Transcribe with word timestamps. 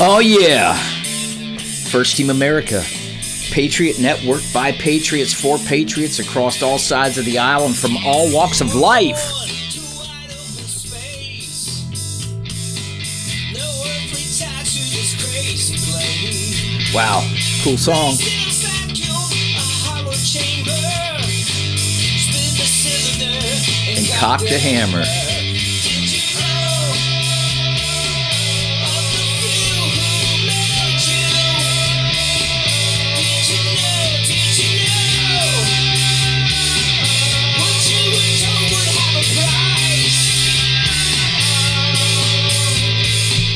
Oh, 0.00 0.20
yeah. 0.20 0.74
First 1.90 2.16
Team 2.16 2.30
America. 2.30 2.84
Patriot 3.50 3.98
Network 3.98 4.42
by 4.54 4.70
Patriots 4.70 5.34
for 5.34 5.58
Patriots 5.58 6.20
across 6.20 6.62
all 6.62 6.78
sides 6.78 7.18
of 7.18 7.24
the 7.24 7.38
aisle 7.38 7.64
and 7.64 7.74
from 7.74 7.96
all 8.06 8.32
walks 8.32 8.60
of 8.60 8.76
life. 8.76 9.18
Wow, 16.94 17.28
cool 17.64 17.76
song. 17.76 18.14
And 23.96 24.06
cock 24.16 24.40
the 24.42 24.58
hammer. 24.60 25.27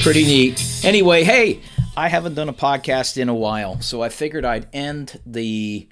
Pretty 0.03 0.25
neat. 0.25 0.81
Anyway, 0.83 1.23
hey, 1.23 1.61
I 1.97 2.09
haven't 2.09 2.35
done 2.35 2.49
a 2.49 2.53
podcast 2.53 3.17
in 3.17 3.29
a 3.29 3.35
while, 3.35 3.81
so 3.81 4.03
I 4.03 4.09
figured 4.09 4.45
I'd 4.45 4.67
end 4.73 5.21
the 5.25 5.87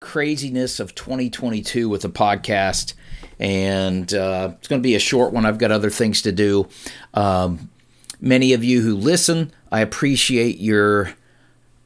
craziness 0.00 0.80
of 0.80 0.94
2022 0.94 1.88
with 1.88 2.04
a 2.04 2.10
podcast. 2.10 2.92
And 3.38 4.12
uh, 4.12 4.50
it's 4.58 4.68
going 4.68 4.82
to 4.82 4.86
be 4.86 4.94
a 4.96 5.00
short 5.00 5.32
one. 5.32 5.46
I've 5.46 5.56
got 5.56 5.70
other 5.70 5.88
things 5.88 6.20
to 6.22 6.30
do. 6.30 6.68
Um, 7.14 7.70
many 8.20 8.52
of 8.52 8.62
you 8.62 8.82
who 8.82 8.94
listen, 8.94 9.50
I 9.72 9.80
appreciate 9.80 10.58
your, 10.58 11.14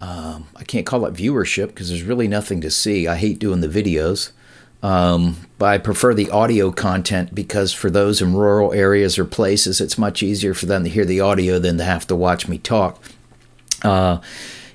um, 0.00 0.48
I 0.56 0.64
can't 0.64 0.84
call 0.84 1.06
it 1.06 1.14
viewership 1.14 1.68
because 1.68 1.90
there's 1.90 2.02
really 2.02 2.26
nothing 2.26 2.60
to 2.62 2.72
see. 2.72 3.06
I 3.06 3.14
hate 3.14 3.38
doing 3.38 3.60
the 3.60 3.68
videos. 3.68 4.32
Um, 4.82 5.36
but 5.58 5.66
I 5.66 5.78
prefer 5.78 6.14
the 6.14 6.30
audio 6.30 6.70
content 6.70 7.34
because 7.34 7.72
for 7.72 7.90
those 7.90 8.22
in 8.22 8.34
rural 8.34 8.72
areas 8.72 9.18
or 9.18 9.24
places, 9.24 9.80
it's 9.80 9.98
much 9.98 10.22
easier 10.22 10.54
for 10.54 10.66
them 10.66 10.84
to 10.84 10.90
hear 10.90 11.04
the 11.04 11.20
audio 11.20 11.58
than 11.58 11.78
to 11.78 11.84
have 11.84 12.06
to 12.08 12.16
watch 12.16 12.46
me 12.46 12.58
talk. 12.58 13.02
Uh, 13.82 14.18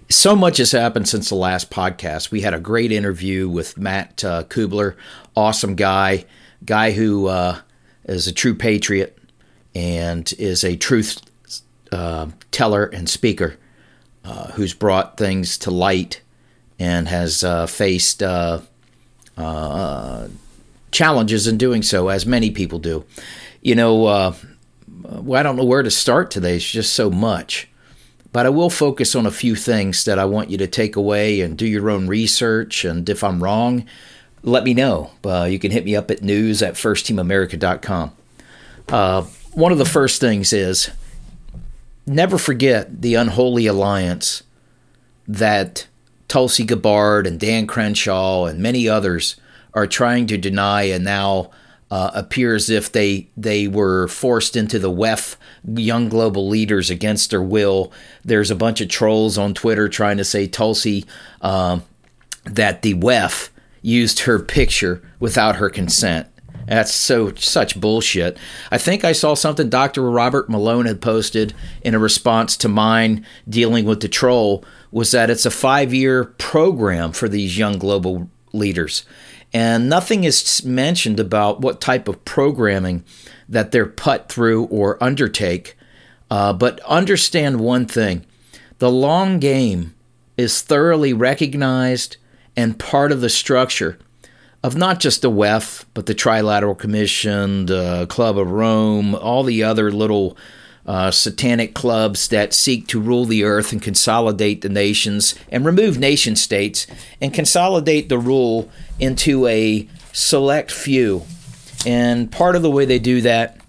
so 0.09 0.35
much 0.35 0.57
has 0.57 0.71
happened 0.71 1.07
since 1.07 1.29
the 1.29 1.35
last 1.35 1.71
podcast. 1.71 2.31
We 2.31 2.41
had 2.41 2.53
a 2.53 2.59
great 2.59 2.91
interview 2.91 3.47
with 3.47 3.77
Matt 3.77 4.23
uh, 4.23 4.43
Kubler, 4.43 4.95
awesome 5.35 5.75
guy, 5.75 6.25
guy 6.65 6.91
who 6.91 7.27
uh, 7.27 7.59
is 8.05 8.27
a 8.27 8.33
true 8.33 8.55
patriot 8.55 9.17
and 9.73 10.31
is 10.37 10.63
a 10.63 10.75
truth 10.75 11.21
uh, 11.91 12.27
teller 12.51 12.85
and 12.85 13.09
speaker 13.09 13.57
uh, 14.25 14.51
who's 14.51 14.73
brought 14.73 15.17
things 15.17 15.57
to 15.59 15.71
light 15.71 16.21
and 16.77 17.07
has 17.07 17.43
uh, 17.43 17.65
faced 17.65 18.21
uh, 19.37 20.27
challenges 20.91 21.47
in 21.47 21.57
doing 21.57 21.81
so, 21.81 22.09
as 22.09 22.25
many 22.25 22.51
people 22.51 22.79
do. 22.79 23.05
You 23.61 23.75
know, 23.75 24.05
uh, 24.05 24.33
well, 25.03 25.39
I 25.39 25.43
don't 25.43 25.55
know 25.55 25.65
where 25.65 25.83
to 25.83 25.91
start 25.91 26.31
today. 26.31 26.55
It's 26.55 26.69
just 26.69 26.93
so 26.93 27.09
much. 27.09 27.67
But 28.31 28.47
I 28.47 28.49
will 28.49 28.71
focus 28.71 29.15
on 29.15 29.25
a 29.27 29.31
few 29.31 29.55
things 29.55 30.05
that 30.05 30.17
I 30.17 30.25
want 30.25 30.49
you 30.49 30.57
to 30.57 30.67
take 30.67 30.95
away 30.95 31.41
and 31.41 31.57
do 31.57 31.67
your 31.67 31.89
own 31.89 32.07
research. 32.07 32.83
And 32.83 33.07
if 33.07 33.23
I'm 33.23 33.43
wrong, 33.43 33.85
let 34.41 34.63
me 34.63 34.73
know. 34.73 35.11
Uh, 35.23 35.43
you 35.43 35.59
can 35.59 35.71
hit 35.71 35.85
me 35.85 35.95
up 35.95 36.09
at 36.09 36.23
news 36.23 36.63
at 36.63 36.73
firstteamamerica.com. 36.73 38.11
Uh, 38.89 39.21
one 39.53 39.71
of 39.71 39.77
the 39.77 39.85
first 39.85 40.19
things 40.19 40.51
is 40.51 40.89
never 42.07 42.37
forget 42.37 43.01
the 43.01 43.15
unholy 43.15 43.67
alliance 43.67 44.43
that 45.27 45.87
Tulsi 46.33 46.63
Gabbard 46.63 47.27
and 47.27 47.39
Dan 47.39 47.67
Crenshaw 47.67 48.45
and 48.45 48.57
many 48.57 48.89
others 48.89 49.35
are 49.75 49.85
trying 49.85 50.25
to 50.25 50.35
deny 50.35 50.81
and 50.81 51.05
now 51.05 51.51
uh, 51.91 52.09
appear 52.15 52.55
as 52.55 52.71
if 52.71 52.91
they 52.91 53.27
they 53.37 53.67
were 53.67 54.07
forced 54.07 54.55
into 54.55 54.79
the 54.79 54.89
WEF 54.89 55.35
young 55.75 56.09
global 56.09 56.49
leaders 56.49 56.89
against 56.89 57.29
their 57.29 57.43
will. 57.43 57.93
There's 58.25 58.49
a 58.49 58.55
bunch 58.55 58.81
of 58.81 58.89
trolls 58.89 59.37
on 59.37 59.53
Twitter 59.53 59.87
trying 59.87 60.17
to 60.17 60.23
say 60.23 60.47
Tulsi 60.47 61.05
uh, 61.41 61.81
that 62.45 62.81
the 62.81 62.95
WEF 62.95 63.49
used 63.83 64.21
her 64.21 64.39
picture 64.39 65.03
without 65.19 65.57
her 65.57 65.69
consent. 65.69 66.27
That's 66.65 66.93
so 66.93 67.35
such 67.35 67.79
bullshit. 67.79 68.39
I 68.71 68.79
think 68.79 69.03
I 69.03 69.11
saw 69.11 69.35
something 69.35 69.69
Dr. 69.69 70.09
Robert 70.09 70.49
Malone 70.49 70.87
had 70.87 70.99
posted 70.99 71.53
in 71.83 71.93
a 71.93 71.99
response 71.99 72.57
to 72.57 72.69
mine 72.69 73.23
dealing 73.47 73.85
with 73.85 73.99
the 73.99 74.07
troll 74.07 74.63
was 74.93 75.09
that 75.09 75.31
it's 75.31 75.45
a 75.45 75.49
5-year 75.49 76.23
program 76.23 77.11
for 77.11 77.27
these 77.27 77.57
young 77.57 77.79
global 77.79 78.29
leaders. 78.53 79.03
And 79.51 79.89
nothing 79.89 80.23
is 80.23 80.63
mentioned 80.63 81.19
about 81.19 81.61
what 81.61 81.81
type 81.81 82.07
of 82.07 82.23
programming 82.25 83.03
that 83.49 83.71
they're 83.71 83.87
put 83.87 84.29
through 84.29 84.65
or 84.65 85.03
undertake. 85.03 85.75
Uh, 86.29 86.53
but 86.53 86.79
understand 86.81 87.59
one 87.59 87.87
thing 87.87 88.23
the 88.77 88.91
long 88.91 89.39
game 89.39 89.95
is 90.37 90.61
thoroughly 90.61 91.11
recognized 91.11 92.17
and 92.55 92.77
part 92.77 93.11
of 93.11 93.21
the 93.21 93.29
structure 93.29 93.97
of 94.63 94.75
not 94.75 94.99
just 94.99 95.23
the 95.23 95.31
WEF, 95.31 95.85
but 95.95 96.05
the 96.05 96.15
Trilateral 96.15 96.77
Commission, 96.77 97.65
the 97.65 98.05
Club 98.07 98.37
of 98.37 98.51
Rome, 98.51 99.15
all 99.15 99.43
the 99.43 99.63
other 99.63 99.91
little 99.91 100.37
uh, 100.85 101.11
satanic 101.11 101.73
clubs 101.73 102.27
that 102.27 102.53
seek 102.53 102.87
to 102.87 102.99
rule 102.99 103.25
the 103.25 103.43
earth 103.43 103.71
and 103.71 103.81
consolidate 103.81 104.61
the 104.61 104.69
nations 104.69 105.33
and 105.49 105.65
remove 105.65 105.97
nation 105.97 106.35
states 106.35 106.87
and 107.21 107.33
consolidate 107.33 108.09
the 108.09 108.17
rule 108.17 108.69
into 108.99 109.47
a 109.47 109.87
select 110.11 110.71
few. 110.71 111.23
And 111.85 112.31
part 112.31 112.55
of 112.55 112.61
the 112.61 112.71
way 112.71 112.85
they 112.85 112.99
do 112.99 113.21
that 113.21 113.59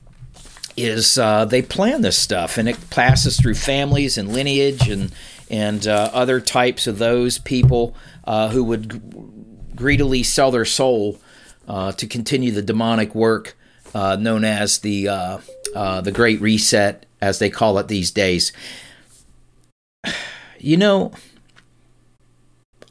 is 0.77 1.19
uh, 1.19 1.45
they 1.45 1.63
plan 1.63 2.03
this 2.03 2.19
stuff, 2.19 2.59
and 2.59 2.69
it 2.69 2.91
passes 2.91 3.39
through 3.39 3.55
families 3.55 4.19
and 4.19 4.33
lineage 4.33 4.89
and 4.89 5.13
and 5.51 5.87
uh, 5.87 6.11
other 6.13 6.41
types 6.41 6.87
of 6.87 6.99
those 6.99 7.39
people 7.39 7.95
uh, 8.25 8.49
who 8.49 8.65
would 8.65 9.77
greedily 9.77 10.23
sell 10.23 10.51
their 10.51 10.65
soul 10.65 11.21
uh, 11.69 11.93
to 11.93 12.07
continue 12.07 12.51
the 12.51 12.63
demonic 12.63 13.15
work 13.15 13.57
uh, 13.95 14.17
known 14.17 14.43
as 14.43 14.79
the 14.79 15.09
uh, 15.75 16.01
the 16.01 16.13
Great 16.13 16.41
Reset, 16.41 17.07
as 17.21 17.39
they 17.39 17.51
call 17.51 17.79
it 17.79 17.89
these 17.89 18.11
days. 18.11 18.53
You 20.61 20.79
know, 20.79 21.13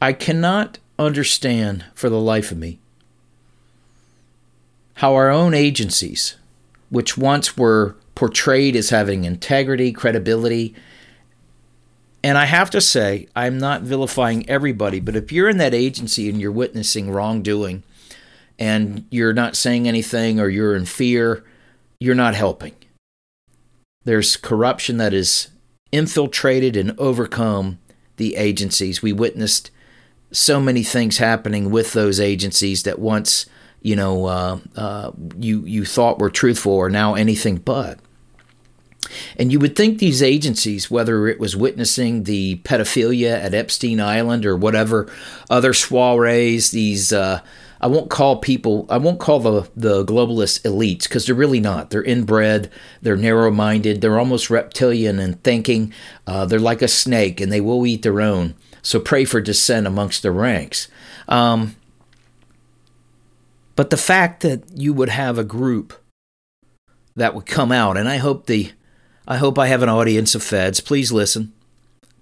I 0.00 0.12
cannot 0.12 0.78
understand 0.96 1.84
for 1.92 2.08
the 2.08 2.20
life 2.20 2.52
of 2.52 2.58
me 2.58 2.78
how 4.94 5.14
our 5.14 5.28
own 5.28 5.54
agencies, 5.54 6.36
which 6.88 7.18
once 7.18 7.56
were 7.56 7.96
portrayed 8.14 8.76
as 8.76 8.90
having 8.90 9.24
integrity, 9.24 9.92
credibility, 9.92 10.72
and 12.24 12.38
I 12.38 12.46
have 12.46 12.70
to 12.70 12.80
say, 12.80 13.28
I'm 13.36 13.58
not 13.58 13.82
vilifying 13.82 14.48
everybody, 14.48 14.98
but 14.98 15.14
if 15.14 15.30
you're 15.30 15.50
in 15.50 15.58
that 15.58 15.74
agency 15.74 16.30
and 16.30 16.40
you're 16.40 16.50
witnessing 16.50 17.10
wrongdoing 17.10 17.82
and 18.58 19.04
you're 19.10 19.34
not 19.34 19.56
saying 19.56 19.86
anything 19.86 20.40
or 20.40 20.48
you're 20.48 20.74
in 20.74 20.86
fear, 20.86 21.44
you're 22.04 22.14
not 22.14 22.34
helping. 22.34 22.74
There's 24.04 24.36
corruption 24.36 24.98
that 24.98 25.14
is 25.14 25.48
infiltrated 25.90 26.76
and 26.76 26.98
overcome 26.98 27.78
the 28.16 28.36
agencies. 28.36 29.02
We 29.02 29.12
witnessed 29.12 29.70
so 30.30 30.60
many 30.60 30.82
things 30.82 31.18
happening 31.18 31.70
with 31.70 31.92
those 31.92 32.20
agencies 32.20 32.82
that 32.82 32.98
once 32.98 33.46
you 33.80 33.96
know 33.96 34.26
uh, 34.26 34.58
uh, 34.76 35.12
you 35.38 35.64
you 35.64 35.84
thought 35.84 36.18
were 36.18 36.30
truthful 36.30 36.78
are 36.78 36.90
now 36.90 37.14
anything 37.14 37.56
but. 37.56 37.98
And 39.36 39.52
you 39.52 39.60
would 39.60 39.76
think 39.76 39.98
these 39.98 40.22
agencies, 40.22 40.90
whether 40.90 41.28
it 41.28 41.38
was 41.38 41.54
witnessing 41.54 42.24
the 42.24 42.56
pedophilia 42.64 43.38
at 43.38 43.54
Epstein 43.54 44.00
Island 44.00 44.44
or 44.44 44.56
whatever 44.56 45.08
other 45.48 45.72
soirees, 45.72 46.70
these 46.70 47.12
uh, 47.12 47.40
I 47.84 47.86
won't 47.86 48.08
call 48.08 48.36
people, 48.36 48.86
I 48.88 48.96
won't 48.96 49.20
call 49.20 49.40
the, 49.40 49.68
the 49.76 50.06
globalist 50.06 50.62
elites 50.62 51.02
because 51.02 51.26
they're 51.26 51.34
really 51.34 51.60
not. 51.60 51.90
They're 51.90 52.02
inbred, 52.02 52.70
they're 53.02 53.14
narrow 53.14 53.50
minded, 53.50 54.00
they're 54.00 54.18
almost 54.18 54.48
reptilian 54.48 55.18
in 55.18 55.34
thinking. 55.34 55.92
Uh, 56.26 56.46
they're 56.46 56.58
like 56.58 56.80
a 56.80 56.88
snake 56.88 57.42
and 57.42 57.52
they 57.52 57.60
will 57.60 57.86
eat 57.86 58.00
their 58.00 58.22
own. 58.22 58.54
So 58.80 59.00
pray 59.00 59.26
for 59.26 59.38
dissent 59.38 59.86
amongst 59.86 60.22
the 60.22 60.30
ranks. 60.30 60.88
Um, 61.28 61.76
but 63.76 63.90
the 63.90 63.98
fact 63.98 64.40
that 64.40 64.62
you 64.74 64.94
would 64.94 65.10
have 65.10 65.36
a 65.36 65.44
group 65.44 65.92
that 67.14 67.34
would 67.34 67.44
come 67.44 67.70
out, 67.70 67.98
and 67.98 68.08
I 68.08 68.16
hope 68.16 68.46
the, 68.46 68.72
I 69.28 69.36
hope 69.36 69.58
I 69.58 69.66
have 69.66 69.82
an 69.82 69.90
audience 69.90 70.34
of 70.34 70.42
feds. 70.42 70.80
Please 70.80 71.12
listen. 71.12 71.52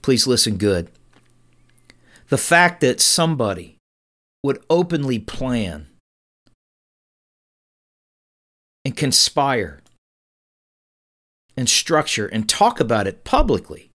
Please 0.03 0.27
listen 0.27 0.57
good. 0.57 0.91
The 2.31 2.39
fact 2.39 2.81
that 2.81 3.01
somebody 3.01 3.72
would 4.43 4.63
openly 4.69 5.19
plan 5.19 5.87
and 8.85 8.97
conspire 8.97 9.81
and 11.57 11.69
structure 11.69 12.27
and 12.27 12.49
talk 12.49 12.81
about 12.81 13.07
it 13.07 13.25
publicly 13.25 13.91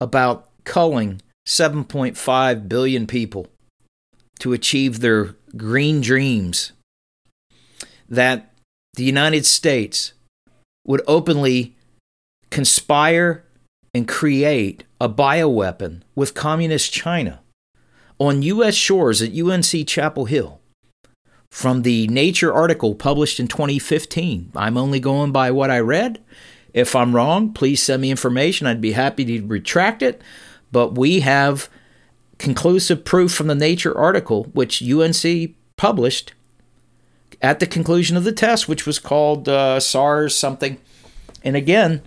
about 0.00 0.48
culling 0.64 1.22
7.5 1.46 2.68
billion 2.68 3.06
people 3.06 3.46
to 4.38 4.52
achieve 4.52 5.00
their 5.00 5.34
green 5.56 6.00
dreams, 6.00 6.72
that 8.08 8.52
the 8.94 9.04
United 9.04 9.46
States 9.46 10.12
would 10.86 11.02
openly 11.06 11.74
conspire 12.50 13.44
and 13.94 14.06
create 14.06 14.84
a 15.00 15.08
bioweapon 15.08 16.02
with 16.14 16.34
communist 16.34 16.92
China 16.92 17.40
on 18.18 18.42
U.S. 18.42 18.74
shores 18.74 19.22
at 19.22 19.36
UNC 19.36 19.86
Chapel 19.86 20.26
Hill. 20.26 20.60
From 21.50 21.82
the 21.82 22.06
Nature 22.08 22.52
article 22.52 22.94
published 22.94 23.40
in 23.40 23.48
2015, 23.48 24.52
I'm 24.54 24.76
only 24.76 25.00
going 25.00 25.32
by 25.32 25.50
what 25.50 25.70
I 25.70 25.78
read. 25.80 26.22
If 26.74 26.94
I'm 26.94 27.14
wrong, 27.14 27.52
please 27.52 27.82
send 27.82 28.02
me 28.02 28.10
information. 28.10 28.66
I'd 28.66 28.80
be 28.80 28.92
happy 28.92 29.24
to 29.24 29.46
retract 29.46 30.02
it. 30.02 30.20
But 30.72 30.94
we 30.96 31.20
have 31.20 31.70
conclusive 32.38 33.04
proof 33.04 33.32
from 33.32 33.46
the 33.46 33.54
Nature 33.54 33.96
article, 33.96 34.44
which 34.52 34.82
UNC 34.82 35.54
published 35.76 36.34
at 37.40 37.60
the 37.60 37.66
conclusion 37.66 38.16
of 38.16 38.24
the 38.24 38.32
test, 38.32 38.68
which 38.68 38.84
was 38.84 38.98
called 38.98 39.48
uh, 39.48 39.80
SARS 39.80 40.36
something. 40.36 40.78
And 41.42 41.56
again, 41.56 42.02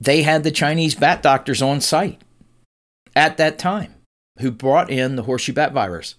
they 0.00 0.22
had 0.22 0.44
the 0.44 0.50
Chinese 0.50 0.94
bat 0.94 1.22
doctors 1.22 1.60
on 1.60 1.80
site 1.80 2.22
at 3.14 3.36
that 3.36 3.58
time 3.58 3.94
who 4.42 4.50
brought 4.50 4.90
in 4.90 5.16
the 5.16 5.22
horseshoe 5.22 5.52
bat 5.52 5.72
virus. 5.72 6.16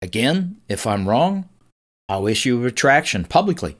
Again, 0.00 0.56
if 0.68 0.86
I'm 0.86 1.08
wrong, 1.08 1.48
I'll 2.08 2.26
issue 2.26 2.56
a 2.56 2.60
retraction 2.60 3.24
publicly. 3.24 3.76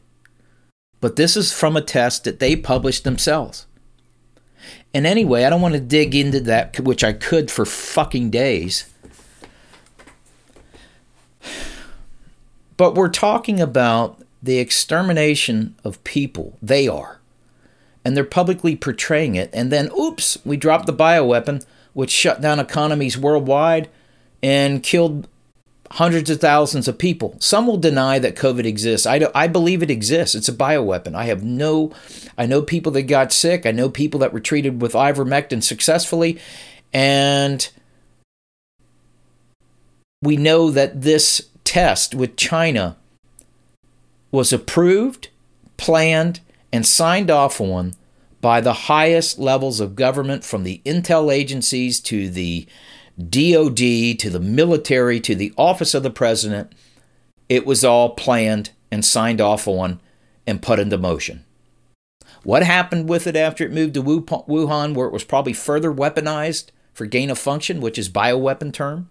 But 1.01 1.17
this 1.17 1.37
is 1.37 1.53
from 1.53 1.77
a 1.77 1.81
test 1.81 2.25
that 2.25 2.41
they 2.41 2.57
published 2.57 3.05
themselves. 3.05 3.67
And 4.93 5.07
anyway, 5.07 5.45
I 5.45 5.51
don't 5.51 5.61
want 5.61 5.75
to 5.75 5.81
dig 5.81 6.15
into 6.15 6.41
that, 6.41 6.81
which 6.81 7.05
I 7.05 7.13
could 7.13 7.51
for 7.51 7.65
fucking 7.65 8.31
days. 8.31 8.93
But 12.77 12.95
we're 12.95 13.09
talking 13.09 13.61
about 13.61 14.23
the 14.43 14.59
extermination 14.59 15.77
of 15.85 16.03
people. 16.05 16.59
They 16.61 16.89
are. 16.89 17.21
And 18.05 18.17
they're 18.17 18.25
publicly 18.25 18.77
portraying 18.77 19.35
it. 19.35 19.51
And 19.53 19.71
then, 19.71 19.91
oops, 19.99 20.39
we 20.45 20.57
dropped 20.57 20.87
the 20.87 20.93
bioweapon, 20.93 21.65
which 21.99 22.13
shut 22.13 22.41
down 22.41 22.61
economies 22.61 23.19
worldwide 23.19 23.89
and 24.41 24.85
killed 24.85 25.27
hundreds 25.91 26.31
of 26.31 26.41
thousands 26.41 26.87
of 26.87 26.97
people. 26.97 27.35
Some 27.41 27.67
will 27.67 27.77
deny 27.77 28.21
that 28.21 28.37
COVID 28.37 28.65
exists. 28.65 29.05
I, 29.05 29.19
do, 29.19 29.27
I 29.35 29.49
believe 29.49 29.83
it 29.83 29.91
exists. 29.91 30.37
It's 30.37 30.49
a 30.49 30.53
bioweapon. 30.53 31.17
I 31.17 31.25
have 31.25 31.43
no, 31.43 31.91
I 32.39 32.47
know 32.47 32.63
people 32.63 32.93
that 32.93 33.03
got 33.03 33.33
sick. 33.33 33.67
I 33.67 33.73
know 33.73 33.91
people 33.91 34.21
that 34.21 34.33
were 34.33 34.39
treated 34.39 34.81
with 34.81 34.93
ivermectin 34.93 35.61
successfully. 35.61 36.39
And 36.93 37.69
we 40.23 40.37
know 40.37 40.71
that 40.71 41.03
this 41.03 41.49
test 41.65 42.15
with 42.15 42.37
China 42.37 42.97
was 44.31 44.53
approved, 44.53 45.31
planned, 45.77 46.39
and 46.73 46.87
signed 46.87 47.29
off 47.29 47.61
on 47.61 47.97
by 48.41 48.61
the 48.61 48.73
highest 48.73 49.39
levels 49.39 49.81
of 49.81 49.97
government 49.97 50.45
from 50.45 50.65
the 50.65 50.81
intel 50.85 51.33
agencies 51.33 52.01
to 52.01 52.29
the 52.31 52.67
DOD 53.19 54.19
to 54.19 54.31
the 54.31 54.41
military 54.41 55.19
to 55.21 55.35
the 55.35 55.53
office 55.57 55.95
of 55.95 56.03
the 56.03 56.11
president. 56.11 56.73
It 57.49 57.67
was 57.67 57.85
all 57.85 58.11
planned 58.11 58.71
and 58.91 59.05
signed 59.05 59.41
off 59.41 59.67
on 59.67 60.01
and 60.47 60.63
put 60.63 60.79
into 60.79 60.99
motion. 60.99 61.45
What 62.45 62.63
happened 62.63 63.09
with 63.09 63.27
it 63.27 63.37
after 63.37 63.65
it 63.65 63.73
moved 63.73 63.95
to 63.95 64.03
Wuhan, 64.03 64.95
where 64.95 65.09
it 65.09 65.13
was 65.13 65.25
probably 65.25 65.53
further 65.53 65.93
weaponized 65.93 66.69
for 66.95 67.07
gain 67.07 67.31
of 67.31 67.39
function, 67.39 67.81
which 67.81 67.99
is 67.99 68.09
bioweapon 68.09 68.73
term? 68.73 69.11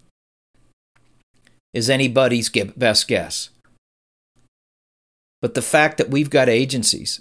is 1.72 1.90
anybody's 1.90 2.48
best 2.48 3.08
guess. 3.08 3.50
But 5.40 5.54
the 5.54 5.62
fact 5.62 5.98
that 5.98 6.10
we've 6.10 6.30
got 6.30 6.48
agencies 6.48 7.20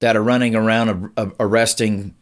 that 0.00 0.16
are 0.16 0.22
running 0.22 0.54
around 0.54 1.12
arresting, 1.38 2.14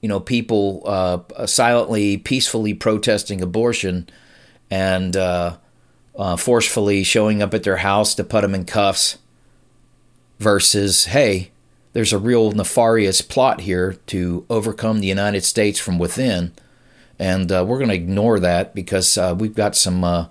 you 0.00 0.08
know, 0.08 0.20
people 0.20 0.82
uh, 0.86 1.46
silently, 1.46 2.16
peacefully 2.16 2.74
protesting 2.74 3.42
abortion, 3.42 4.08
and 4.70 5.16
uh, 5.16 5.56
uh, 6.16 6.36
forcefully 6.36 7.04
showing 7.04 7.42
up 7.42 7.54
at 7.54 7.62
their 7.62 7.76
house 7.78 8.14
to 8.14 8.24
put 8.24 8.40
them 8.40 8.54
in 8.54 8.64
cuffs, 8.64 9.18
versus, 10.38 11.06
hey, 11.06 11.50
there's 11.92 12.12
a 12.12 12.18
real 12.18 12.52
nefarious 12.52 13.22
plot 13.22 13.62
here 13.62 13.94
to 14.06 14.44
overcome 14.50 15.00
the 15.00 15.06
United 15.06 15.44
States 15.44 15.78
from 15.78 15.98
within, 15.98 16.52
and 17.18 17.50
uh, 17.52 17.64
we're 17.66 17.78
going 17.78 17.88
to 17.88 17.94
ignore 17.94 18.40
that 18.40 18.74
because 18.74 19.18
we've 19.38 19.54
got 19.54 19.76
some 19.76 20.28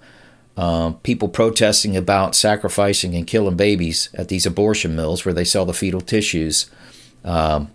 uh, 0.58 0.92
people 1.04 1.28
protesting 1.28 1.98
about 1.98 2.36
sacrificing 2.36 3.16
and 3.16 3.28
killing 3.28 3.58
babies 3.58 4.10
at 4.14 4.28
these 4.28 4.46
abortion 4.46 4.96
mills 4.96 5.26
where 5.26 5.34
they 5.34 5.44
sell 5.44 5.66
the 5.66 5.74
fetal 5.74 6.02
tissues. 6.02 6.70
Um, 7.26 7.72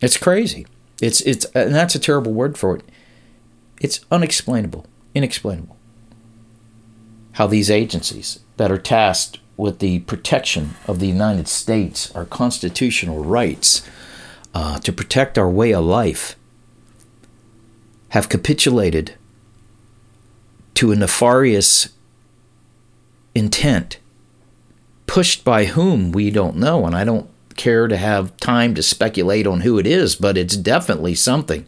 it's 0.00 0.16
crazy. 0.16 0.66
It's 1.00 1.20
it's 1.20 1.44
and 1.54 1.74
that's 1.74 1.94
a 1.94 2.00
terrible 2.00 2.32
word 2.32 2.58
for 2.58 2.76
it. 2.76 2.82
It's 3.80 4.00
unexplainable, 4.10 4.86
inexplainable. 5.14 5.76
How 7.32 7.46
these 7.46 7.70
agencies 7.70 8.40
that 8.56 8.72
are 8.72 8.78
tasked 8.78 9.38
with 9.56 9.78
the 9.78 10.00
protection 10.00 10.74
of 10.86 10.98
the 10.98 11.06
United 11.06 11.46
States, 11.46 12.10
our 12.14 12.24
constitutional 12.24 13.22
rights, 13.22 13.82
uh, 14.54 14.78
to 14.80 14.92
protect 14.92 15.38
our 15.38 15.48
way 15.48 15.72
of 15.72 15.84
life, 15.84 16.36
have 18.10 18.28
capitulated 18.28 19.14
to 20.74 20.90
a 20.90 20.96
nefarious 20.96 21.90
intent, 23.34 23.98
pushed 25.06 25.44
by 25.44 25.66
whom 25.66 26.12
we 26.12 26.30
don't 26.30 26.56
know. 26.56 26.86
And 26.86 26.96
I 26.96 27.04
don't 27.04 27.28
care 27.58 27.88
to 27.88 27.96
have 27.96 28.36
time 28.38 28.74
to 28.74 28.82
speculate 28.82 29.46
on 29.46 29.60
who 29.60 29.78
it 29.78 29.86
is, 29.86 30.16
but 30.16 30.38
it's 30.38 30.56
definitely 30.56 31.14
something 31.14 31.66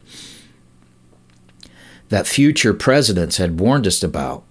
that 2.09 2.27
future 2.27 2.73
presidents 2.73 3.37
had 3.37 3.61
warned 3.61 3.87
us 3.87 4.03
about 4.03 4.45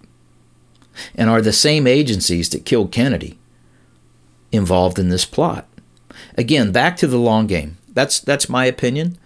and 1.15 1.30
are 1.30 1.41
the 1.41 1.53
same 1.53 1.88
agencies 1.88 2.50
that 2.50 2.65
killed 2.65 2.91
Kennedy 2.91 3.39
involved 4.51 5.00
in 5.00 5.09
this 5.09 5.25
plot. 5.25 5.68
Again, 6.38 6.71
back 6.71 6.97
to 6.97 7.07
the 7.07 7.18
long 7.18 7.47
game. 7.47 7.77
That's 7.94 8.19
that's 8.19 8.50
my 8.50 8.65
opinion. 8.65 9.17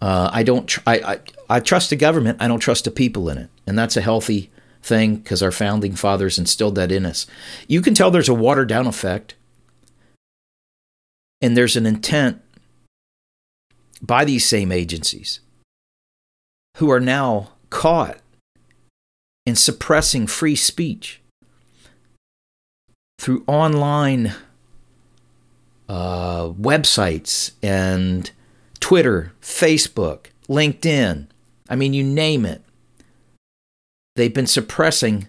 Uh, 0.00 0.30
I 0.32 0.42
don't. 0.42 0.66
Tr- 0.66 0.80
I, 0.86 0.94
I 0.98 1.20
I 1.48 1.60
trust 1.60 1.90
the 1.90 1.96
government. 1.96 2.38
I 2.40 2.48
don't 2.48 2.60
trust 2.60 2.84
the 2.84 2.90
people 2.90 3.28
in 3.28 3.38
it, 3.38 3.50
and 3.66 3.78
that's 3.78 3.96
a 3.96 4.00
healthy 4.00 4.50
thing 4.82 5.16
because 5.16 5.42
our 5.42 5.52
founding 5.52 5.94
fathers 5.94 6.38
instilled 6.38 6.74
that 6.74 6.90
in 6.90 7.06
us. 7.06 7.26
You 7.68 7.80
can 7.80 7.94
tell 7.94 8.10
there's 8.10 8.28
a 8.28 8.34
watered 8.34 8.68
down 8.68 8.86
effect, 8.86 9.34
and 11.42 11.56
there's 11.56 11.76
an 11.76 11.84
intent 11.84 12.40
by 14.00 14.24
these 14.24 14.44
same 14.44 14.72
agencies 14.72 15.40
who 16.78 16.90
are 16.90 17.00
now 17.00 17.50
caught 17.68 18.18
in 19.44 19.56
suppressing 19.56 20.26
free 20.26 20.56
speech 20.56 21.20
through 23.18 23.44
online 23.46 24.32
uh, 25.88 26.48
websites 26.48 27.52
and 27.62 28.30
Twitter, 28.80 29.32
Facebook, 29.42 30.26
LinkedIn. 30.48 31.26
I 31.68 31.76
mean, 31.76 31.92
you 31.92 32.04
name 32.04 32.46
it 32.46 32.62
they've 34.16 34.34
been 34.34 34.46
suppressing 34.46 35.28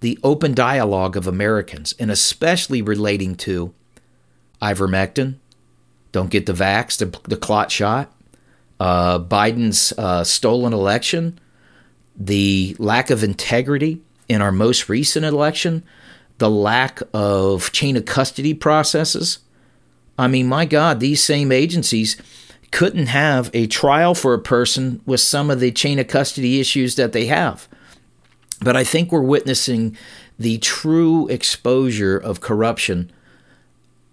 the 0.00 0.18
open 0.22 0.54
dialogue 0.54 1.16
of 1.16 1.26
Americans, 1.26 1.94
and 1.98 2.10
especially 2.10 2.80
relating 2.80 3.34
to 3.34 3.74
ivermectin, 4.60 5.36
don't 6.12 6.30
get 6.30 6.46
the 6.46 6.52
vax, 6.52 6.98
the, 6.98 7.18
the 7.28 7.36
clot 7.36 7.70
shot, 7.70 8.12
uh, 8.78 9.18
Biden's 9.18 9.92
uh, 9.98 10.24
stolen 10.24 10.72
election, 10.72 11.38
the 12.16 12.74
lack 12.78 13.10
of 13.10 13.22
integrity 13.22 14.00
in 14.28 14.42
our 14.42 14.52
most 14.52 14.88
recent 14.88 15.24
election, 15.24 15.84
the 16.38 16.50
lack 16.50 17.02
of 17.12 17.72
chain 17.72 17.96
of 17.96 18.04
custody 18.04 18.54
processes. 18.54 19.40
I 20.18 20.28
mean, 20.28 20.46
my 20.46 20.64
God, 20.64 21.00
these 21.00 21.22
same 21.22 21.52
agencies 21.52 22.20
couldn't 22.70 23.06
have 23.06 23.50
a 23.52 23.66
trial 23.66 24.14
for 24.14 24.32
a 24.32 24.38
person 24.38 25.00
with 25.04 25.20
some 25.20 25.50
of 25.50 25.60
the 25.60 25.72
chain 25.72 25.98
of 25.98 26.08
custody 26.08 26.60
issues 26.60 26.94
that 26.96 27.12
they 27.12 27.26
have. 27.26 27.68
But 28.62 28.76
I 28.76 28.84
think 28.84 29.10
we're 29.10 29.22
witnessing 29.22 29.96
the 30.38 30.58
true 30.58 31.26
exposure 31.28 32.16
of 32.16 32.40
corruption 32.40 33.10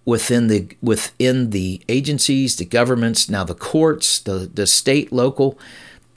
within 0.08 0.48
the 0.48 0.70
within 0.82 1.50
the 1.50 1.82
agencies, 1.90 2.56
the 2.56 2.64
governments, 2.66 3.30
now 3.30 3.44
the 3.44 3.54
courts, 3.54 4.20
the 4.20 4.50
the 4.52 4.66
state, 4.66 5.12
local. 5.12 5.60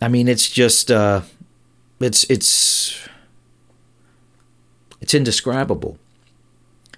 I 0.00 0.06
mean, 0.06 0.28
it's 0.28 0.48
just 0.48 0.92
uh, 0.92 1.22
it's 1.98 2.22
it's 2.30 3.08
it's 5.00 5.12
indescribable. 5.12 5.98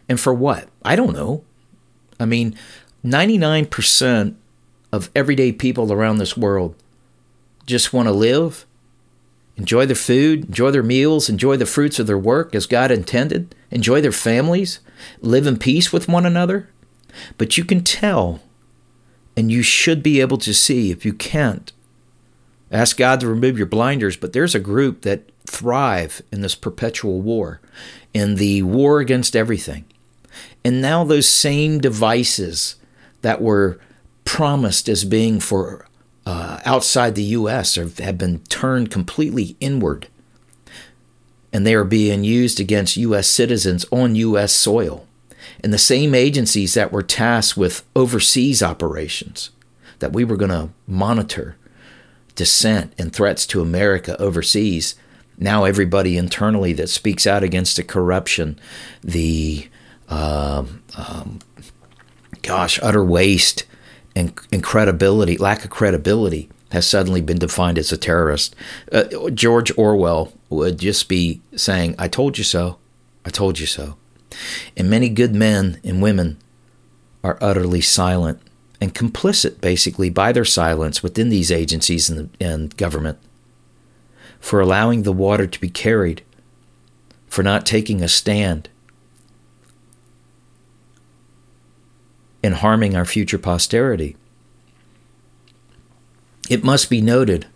And 0.06 0.20
for 0.20 0.34
what? 0.34 0.68
I 0.84 0.94
don't 0.94 1.14
know. 1.14 1.42
I 2.20 2.26
mean, 2.26 2.56
ninety 3.02 3.38
nine 3.38 3.64
percent 3.64 4.36
of 4.92 5.10
everyday 5.16 5.50
people 5.50 5.90
around 5.90 6.18
this 6.18 6.36
world 6.36 6.76
just 7.64 7.94
want 7.94 8.06
to 8.06 8.12
live, 8.12 8.66
enjoy 9.56 9.86
their 9.86 9.96
food, 9.96 10.44
enjoy 10.44 10.70
their 10.70 10.82
meals, 10.82 11.30
enjoy 11.30 11.56
the 11.56 11.64
fruits 11.64 11.98
of 11.98 12.06
their 12.06 12.18
work 12.18 12.54
as 12.54 12.66
God 12.66 12.90
intended, 12.90 13.54
enjoy 13.70 14.02
their 14.02 14.12
families, 14.12 14.80
live 15.22 15.46
in 15.46 15.56
peace 15.56 15.90
with 15.90 16.06
one 16.06 16.26
another. 16.26 16.68
But 17.38 17.56
you 17.56 17.64
can 17.64 17.82
tell, 17.82 18.40
and 19.36 19.50
you 19.50 19.62
should 19.62 20.02
be 20.02 20.20
able 20.20 20.38
to 20.38 20.54
see 20.54 20.90
if 20.90 21.04
you 21.04 21.12
can't. 21.12 21.72
Ask 22.70 22.96
God 22.96 23.20
to 23.20 23.28
remove 23.28 23.58
your 23.58 23.66
blinders, 23.66 24.16
but 24.16 24.32
there's 24.32 24.54
a 24.54 24.60
group 24.60 25.02
that 25.02 25.30
thrive 25.46 26.22
in 26.32 26.40
this 26.40 26.54
perpetual 26.54 27.20
war, 27.20 27.60
in 28.14 28.36
the 28.36 28.62
war 28.62 29.00
against 29.00 29.36
everything. 29.36 29.84
And 30.64 30.80
now 30.80 31.04
those 31.04 31.28
same 31.28 31.80
devices 31.80 32.76
that 33.20 33.42
were 33.42 33.78
promised 34.24 34.88
as 34.88 35.04
being 35.04 35.40
for 35.40 35.86
uh, 36.24 36.60
outside 36.64 37.14
the 37.14 37.22
U.S. 37.24 37.76
Are, 37.76 37.88
have 38.02 38.18
been 38.18 38.40
turned 38.44 38.90
completely 38.90 39.56
inward, 39.60 40.08
and 41.52 41.66
they 41.66 41.74
are 41.74 41.84
being 41.84 42.24
used 42.24 42.60
against 42.60 42.96
U.S. 42.96 43.28
citizens 43.28 43.84
on 43.90 44.14
U.S. 44.14 44.52
soil. 44.52 45.06
And 45.62 45.72
the 45.72 45.78
same 45.78 46.14
agencies 46.14 46.74
that 46.74 46.92
were 46.92 47.02
tasked 47.02 47.56
with 47.56 47.84
overseas 47.94 48.62
operations 48.62 49.50
that 50.00 50.12
we 50.12 50.24
were 50.24 50.36
going 50.36 50.50
to 50.50 50.70
monitor 50.86 51.56
dissent 52.34 52.92
and 52.98 53.12
threats 53.12 53.46
to 53.46 53.60
America 53.60 54.20
overseas. 54.20 54.96
Now, 55.38 55.64
everybody 55.64 56.16
internally 56.16 56.72
that 56.74 56.88
speaks 56.88 57.26
out 57.26 57.42
against 57.42 57.76
the 57.76 57.84
corruption, 57.84 58.58
the 59.02 59.68
um, 60.08 60.82
um, 60.96 61.38
gosh, 62.42 62.78
utter 62.82 63.04
waste 63.04 63.64
and, 64.14 64.38
and 64.52 64.62
credibility, 64.62 65.36
lack 65.36 65.64
of 65.64 65.70
credibility, 65.70 66.50
has 66.70 66.88
suddenly 66.88 67.20
been 67.20 67.38
defined 67.38 67.78
as 67.78 67.92
a 67.92 67.96
terrorist. 67.96 68.56
Uh, 68.90 69.30
George 69.30 69.76
Orwell 69.76 70.32
would 70.50 70.78
just 70.78 71.08
be 71.08 71.40
saying, 71.54 71.94
I 71.98 72.08
told 72.08 72.38
you 72.38 72.44
so. 72.44 72.78
I 73.24 73.30
told 73.30 73.58
you 73.58 73.66
so. 73.66 73.96
And 74.76 74.88
many 74.88 75.08
good 75.08 75.34
men 75.34 75.80
and 75.84 76.02
women 76.02 76.38
are 77.24 77.38
utterly 77.40 77.80
silent 77.80 78.40
and 78.80 78.94
complicit, 78.94 79.60
basically, 79.60 80.10
by 80.10 80.32
their 80.32 80.44
silence 80.44 81.02
within 81.02 81.28
these 81.28 81.52
agencies 81.52 82.10
and, 82.10 82.36
and 82.40 82.76
government 82.76 83.18
for 84.42 84.60
allowing 84.60 85.04
the 85.04 85.12
water 85.12 85.46
to 85.46 85.60
be 85.60 85.70
carried, 85.70 86.22
for 87.28 87.44
not 87.44 87.64
taking 87.64 88.02
a 88.02 88.08
stand, 88.08 88.68
and 92.42 92.56
harming 92.56 92.96
our 92.96 93.04
future 93.04 93.38
posterity. 93.38 94.16
It 96.50 96.64
must 96.64 96.90
be 96.90 97.00
noted, 97.00 97.46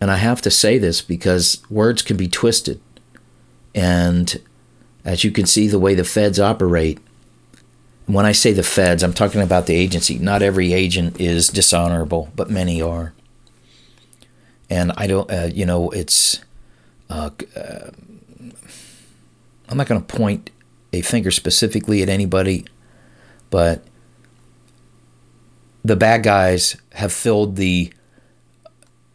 and 0.00 0.08
I 0.08 0.16
have 0.18 0.40
to 0.42 0.52
say 0.52 0.78
this 0.78 1.02
because 1.02 1.60
words 1.68 2.00
can 2.00 2.16
be 2.16 2.28
twisted, 2.28 2.80
and 3.74 4.40
as 5.04 5.24
you 5.24 5.30
can 5.30 5.46
see, 5.46 5.68
the 5.68 5.78
way 5.78 5.94
the 5.94 6.04
feds 6.04 6.40
operate. 6.40 6.98
When 8.06 8.26
I 8.26 8.32
say 8.32 8.52
the 8.52 8.62
feds, 8.62 9.02
I'm 9.02 9.14
talking 9.14 9.40
about 9.40 9.66
the 9.66 9.74
agency. 9.74 10.18
Not 10.18 10.42
every 10.42 10.72
agent 10.72 11.20
is 11.20 11.48
dishonorable, 11.48 12.30
but 12.36 12.50
many 12.50 12.82
are. 12.82 13.14
And 14.68 14.92
I 14.96 15.06
don't, 15.06 15.30
uh, 15.30 15.50
you 15.52 15.66
know, 15.66 15.90
it's. 15.90 16.40
Uh, 17.08 17.30
uh, 17.56 17.90
I'm 19.68 19.76
not 19.76 19.86
going 19.86 20.02
to 20.02 20.16
point 20.16 20.50
a 20.92 21.00
finger 21.02 21.30
specifically 21.30 22.02
at 22.02 22.08
anybody 22.08 22.66
but 23.54 23.84
the 25.84 25.94
bad 25.94 26.24
guys 26.24 26.76
have 26.94 27.12
filled 27.12 27.54
the 27.54 27.92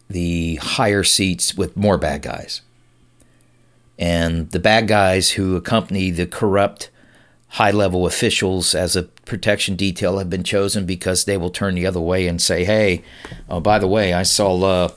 the 0.07 0.55
higher 0.55 1.03
seats 1.03 1.55
with 1.55 1.75
more 1.75 1.97
bad 1.97 2.21
guys. 2.21 2.61
And 3.99 4.49
the 4.51 4.59
bad 4.59 4.87
guys 4.87 5.31
who 5.31 5.57
accompany 5.57 6.09
the 6.09 6.25
corrupt 6.25 6.89
high 7.49 7.71
level 7.71 8.05
officials 8.05 8.73
as 8.73 8.95
a 8.95 9.03
protection 9.03 9.75
detail 9.75 10.17
have 10.17 10.29
been 10.29 10.43
chosen 10.43 10.85
because 10.85 11.25
they 11.25 11.35
will 11.35 11.49
turn 11.49 11.75
the 11.75 11.85
other 11.85 11.99
way 11.99 12.25
and 12.25 12.41
say, 12.41 12.63
hey, 12.63 13.03
oh, 13.49 13.59
by 13.59 13.77
the 13.77 13.87
way, 13.87 14.13
I 14.13 14.23
saw 14.23 14.57
uh, 14.63 14.89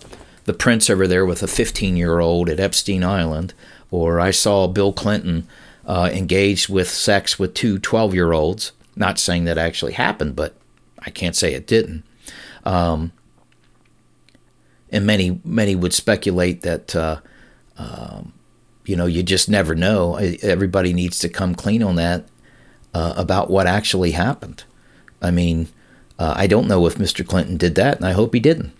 the 0.45 0.53
prince 0.53 0.89
over 0.89 1.09
there 1.09 1.27
with 1.27 1.43
a 1.43 1.49
15 1.49 1.97
year 1.97 2.21
old 2.21 2.49
at 2.49 2.61
Epstein 2.61 3.03
Island, 3.03 3.55
or 3.91 4.21
I 4.21 4.31
saw 4.31 4.69
Bill 4.69 4.93
Clinton 4.93 5.49
uh, 5.85 6.09
engaged 6.13 6.69
with 6.69 6.89
sex 6.89 7.39
with 7.41 7.55
two 7.55 7.81
12 7.81 8.15
year 8.15 8.33
olds. 8.33 8.71
Not 8.95 9.19
saying 9.19 9.45
that 9.45 9.59
actually 9.59 9.95
happened, 9.95 10.37
but 10.37 10.55
I 11.01 11.11
can't 11.11 11.35
say 11.35 11.55
it 11.55 11.67
didn't. 11.67 12.05
Um, 12.65 13.13
and 14.91 15.07
many 15.07 15.41
many 15.45 15.75
would 15.75 15.95
speculate 15.95 16.61
that 16.63 16.95
uh, 16.95 17.21
um, 17.79 18.35
you 18.85 18.97
know 18.97 19.07
you 19.07 19.23
just 19.23 19.49
never 19.49 19.75
know. 19.75 20.17
Everybody 20.17 20.93
needs 20.93 21.19
to 21.21 21.29
come 21.29 21.55
clean 21.55 21.83
on 21.83 21.97
that 21.97 22.27
uh, 22.95 23.15
about 23.17 23.51
what 23.51 23.67
actually 23.67 24.13
happened. 24.13 24.65
I 25.21 25.31
mean, 25.31 25.69
uh, 26.19 26.35
I 26.37 26.47
don't 26.47 26.69
know 26.69 26.87
if 26.87 26.97
Mr. 26.97 27.27
Clinton 27.27 27.57
did 27.57 27.75
that, 27.77 27.97
and 27.97 28.07
I 28.07 28.13
hope 28.13 28.35
he 28.35 28.41
didn't. 28.41 28.73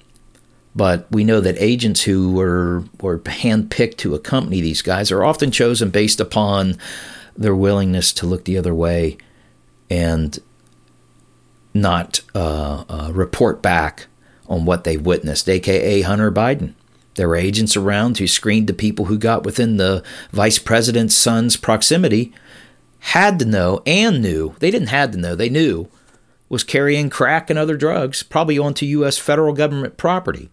But 0.75 1.07
we 1.11 1.23
know 1.23 1.41
that 1.41 1.57
agents 1.59 2.03
who 2.03 2.33
were 2.33 2.85
were 3.01 3.19
handpicked 3.19 3.99
to 3.99 4.15
accompany 4.15 4.61
these 4.61 4.83
guys 4.83 5.11
are 5.11 5.25
often 5.25 5.51
chosen 5.51 5.91
based 5.91 6.21
upon 6.21 6.79
their 7.37 7.55
willingness 7.55 8.13
to 8.15 8.27
look 8.27 8.45
the 8.45 8.59
other 8.59 8.75
way 8.75 9.19
and 9.91 10.39
not 11.75 12.21
uh, 12.35 12.85
uh, 12.89 13.11
report 13.13 13.63
back 13.63 14.07
on 14.49 14.65
what 14.65 14.85
they 14.85 14.97
witnessed, 14.97 15.49
aka 15.49 16.03
Hunter 16.03 16.33
Biden. 16.33 16.75
There 17.15 17.29
were 17.29 17.37
agents 17.37 17.77
around 17.77 18.19
who 18.19 18.27
screened 18.27 18.67
the 18.67 18.75
people 18.75 19.07
who 19.07 19.19
got 19.19 19.45
within 19.45 19.77
the 19.77 20.03
vice 20.31 20.59
president's 20.59 21.17
son's 21.17 21.57
proximity, 21.57 22.33
had 23.01 23.39
to 23.39 23.45
know 23.45 23.83
and 23.85 24.23
knew, 24.23 24.55
they 24.61 24.71
didn't 24.71 24.89
had 24.89 25.13
to 25.13 25.19
know, 25.19 25.35
they 25.35 25.49
knew, 25.49 25.89
was 26.49 26.65
carrying 26.65 27.11
crack 27.11 27.51
and 27.51 27.59
other 27.59 27.77
drugs, 27.77 28.23
probably 28.23 28.59
onto 28.59 28.87
U.S. 28.87 29.19
federal 29.19 29.55
government 29.55 29.97
property. 29.97 30.51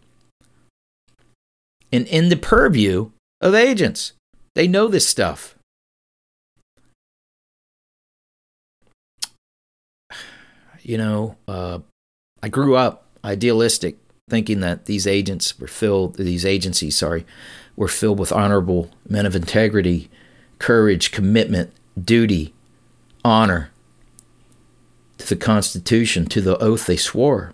And 1.92 2.08
in 2.08 2.30
the 2.30 2.36
purview 2.36 3.12
of 3.42 3.56
agents, 3.56 4.14
they 4.56 4.68
know 4.68 4.88
this 4.88 5.08
stuff. 5.08 5.56
you 10.90 10.98
know, 10.98 11.36
uh, 11.48 11.78
I 12.42 12.50
grew 12.50 12.76
up 12.76 13.06
idealistic, 13.24 13.98
thinking 14.30 14.60
that 14.62 14.86
these 14.86 15.08
agents 15.08 15.60
were 15.60 15.68
filled, 15.68 16.16
these 16.16 16.46
agencies, 16.46 16.98
sorry, 16.98 17.26
were 17.76 17.88
filled 17.88 18.20
with 18.20 18.32
honorable 18.32 18.90
men 19.08 19.26
of 19.26 19.36
integrity, 19.36 20.10
courage, 20.60 21.12
commitment, 21.12 21.74
duty, 22.02 22.54
honor 23.24 23.72
to 25.18 25.28
the 25.28 25.36
Constitution, 25.36 26.26
to 26.28 26.42
the 26.42 26.58
oath 26.60 26.86
they 26.86 26.98
swore. 26.98 27.54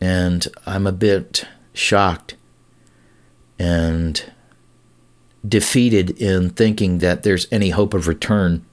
And 0.00 0.46
I'm 0.66 0.86
a 0.86 0.92
bit 0.92 1.46
shocked 1.72 2.36
and 3.58 4.32
defeated 5.46 6.10
in 6.20 6.50
thinking 6.50 6.98
that 6.98 7.22
there's 7.22 7.46
any 7.50 7.70
hope 7.70 7.94
of 7.94 8.08
return 8.08 8.64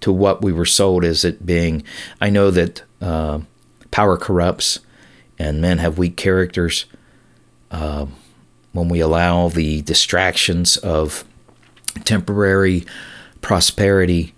to 0.00 0.12
what 0.12 0.42
we 0.42 0.52
were 0.52 0.66
sold 0.66 1.04
as 1.04 1.24
it 1.24 1.46
being. 1.46 1.82
I 2.20 2.30
know 2.30 2.50
that 2.50 2.82
uh, 3.00 3.40
power 3.90 4.16
corrupts 4.16 4.80
and 5.38 5.60
men 5.60 5.78
have 5.78 5.98
weak 5.98 6.16
characters. 6.16 6.86
Uh, 7.70 8.06
when 8.72 8.88
we 8.88 9.00
allow 9.00 9.48
the 9.48 9.82
distractions 9.82 10.76
of 10.78 11.24
temporary 12.04 12.84
prosperity 13.40 14.34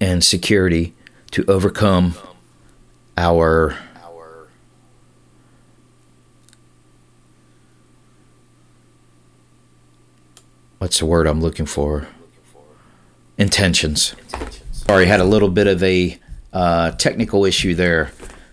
and 0.00 0.22
security 0.22 0.94
to 1.32 1.44
overcome 1.46 2.14
our 3.16 3.76
what's 10.78 10.98
the 10.98 11.06
word 11.06 11.26
I'm 11.26 11.40
looking 11.40 11.66
for? 11.66 12.08
Intentions. 13.36 14.14
Sorry, 14.72 15.06
had 15.06 15.20
a 15.20 15.24
little 15.24 15.50
bit 15.50 15.66
of 15.66 15.82
a 15.82 16.18
uh, 16.52 16.92
technical 16.92 17.44
issue 17.44 17.74
there. 17.74 18.12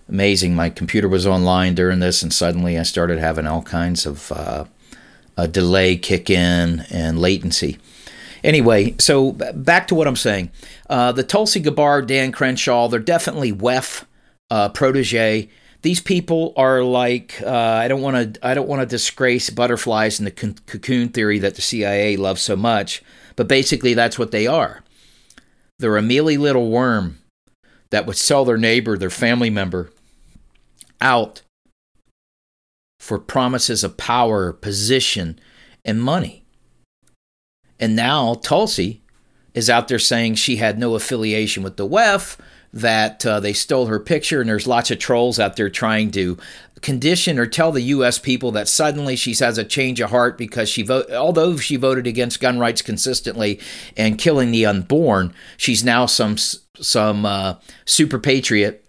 Amazing. 0.09 0.55
My 0.55 0.69
computer 0.69 1.09
was 1.09 1.27
online 1.27 1.75
during 1.75 1.99
this, 1.99 2.23
and 2.23 2.33
suddenly 2.33 2.77
I 2.77 2.83
started 2.83 3.19
having 3.19 3.45
all 3.45 3.61
kinds 3.61 4.05
of 4.05 4.31
uh, 4.31 4.65
a 5.35 5.47
delay 5.47 5.97
kick 5.97 6.29
in 6.29 6.85
and 6.89 7.19
latency. 7.19 7.77
Anyway, 8.43 8.95
so 8.99 9.33
back 9.33 9.87
to 9.87 9.95
what 9.95 10.07
I'm 10.07 10.15
saying. 10.15 10.51
Uh, 10.89 11.11
the 11.11 11.23
Tulsi 11.23 11.59
Gabbard, 11.59 12.07
Dan 12.07 12.31
Crenshaw, 12.31 12.87
they're 12.87 12.99
definitely 12.99 13.51
WEF 13.51 14.05
uh, 14.49 14.69
protege. 14.69 15.49
These 15.81 16.01
people 16.01 16.53
are 16.55 16.83
like 16.83 17.41
uh, 17.43 17.51
I 17.51 17.87
don't 17.87 18.01
want 18.01 18.35
to 18.35 18.47
I 18.47 18.53
don't 18.53 18.67
want 18.67 18.81
to 18.81 18.85
disgrace 18.85 19.49
butterflies 19.49 20.19
in 20.19 20.25
the 20.25 20.31
cocoon 20.31 21.09
theory 21.09 21.39
that 21.39 21.55
the 21.55 21.61
CIA 21.61 22.15
loves 22.17 22.41
so 22.41 22.55
much, 22.55 23.03
but 23.35 23.47
basically 23.47 23.93
that's 23.93 24.17
what 24.17 24.31
they 24.31 24.47
are. 24.47 24.83
They're 25.79 25.97
a 25.97 26.01
mealy 26.01 26.37
little 26.37 26.69
worm 26.69 27.19
that 27.89 28.05
would 28.05 28.17
sell 28.17 28.45
their 28.45 28.57
neighbor, 28.57 28.97
their 28.97 29.09
family 29.09 29.49
member, 29.49 29.91
out 31.01 31.41
for 32.99 33.19
promises 33.19 33.83
of 33.83 33.97
power, 33.97 34.51
position, 34.51 35.39
and 35.85 36.01
money. 36.01 36.45
And 37.79 37.95
now 37.95 38.35
Tulsi 38.35 39.03
is 39.53 39.69
out 39.69 39.87
there 39.87 39.99
saying 39.99 40.35
she 40.35 40.57
had 40.57 40.79
no 40.79 40.95
affiliation 40.95 41.63
with 41.63 41.77
the 41.77 41.87
WEF, 41.87 42.37
that 42.73 43.25
uh, 43.25 43.39
they 43.39 43.53
stole 43.53 43.87
her 43.87 43.99
picture, 43.99 44.41
and 44.41 44.49
there's 44.49 44.67
lots 44.67 44.91
of 44.91 44.99
trolls 44.99 45.39
out 45.39 45.55
there 45.55 45.69
trying 45.69 46.11
to 46.11 46.37
condition 46.81 47.39
or 47.39 47.47
tell 47.47 47.71
the 47.71 47.81
U.S. 47.81 48.19
people 48.19 48.51
that 48.51 48.67
suddenly 48.67 49.15
she 49.15 49.33
has 49.33 49.57
a 49.57 49.63
change 49.63 49.99
of 49.99 50.11
heart 50.11 50.37
because 50.37 50.69
she 50.69 50.83
vote, 50.83 51.09
although 51.11 51.57
she 51.57 51.75
voted 51.75 52.05
against 52.05 52.39
gun 52.39 52.59
rights 52.59 52.81
consistently 52.81 53.59
and 53.95 54.19
killing 54.19 54.51
the 54.51 54.65
unborn, 54.65 55.33
she's 55.55 55.83
now 55.83 56.05
some 56.05 56.37
some 56.37 57.25
uh, 57.25 57.55
super 57.85 58.19
patriot 58.19 58.86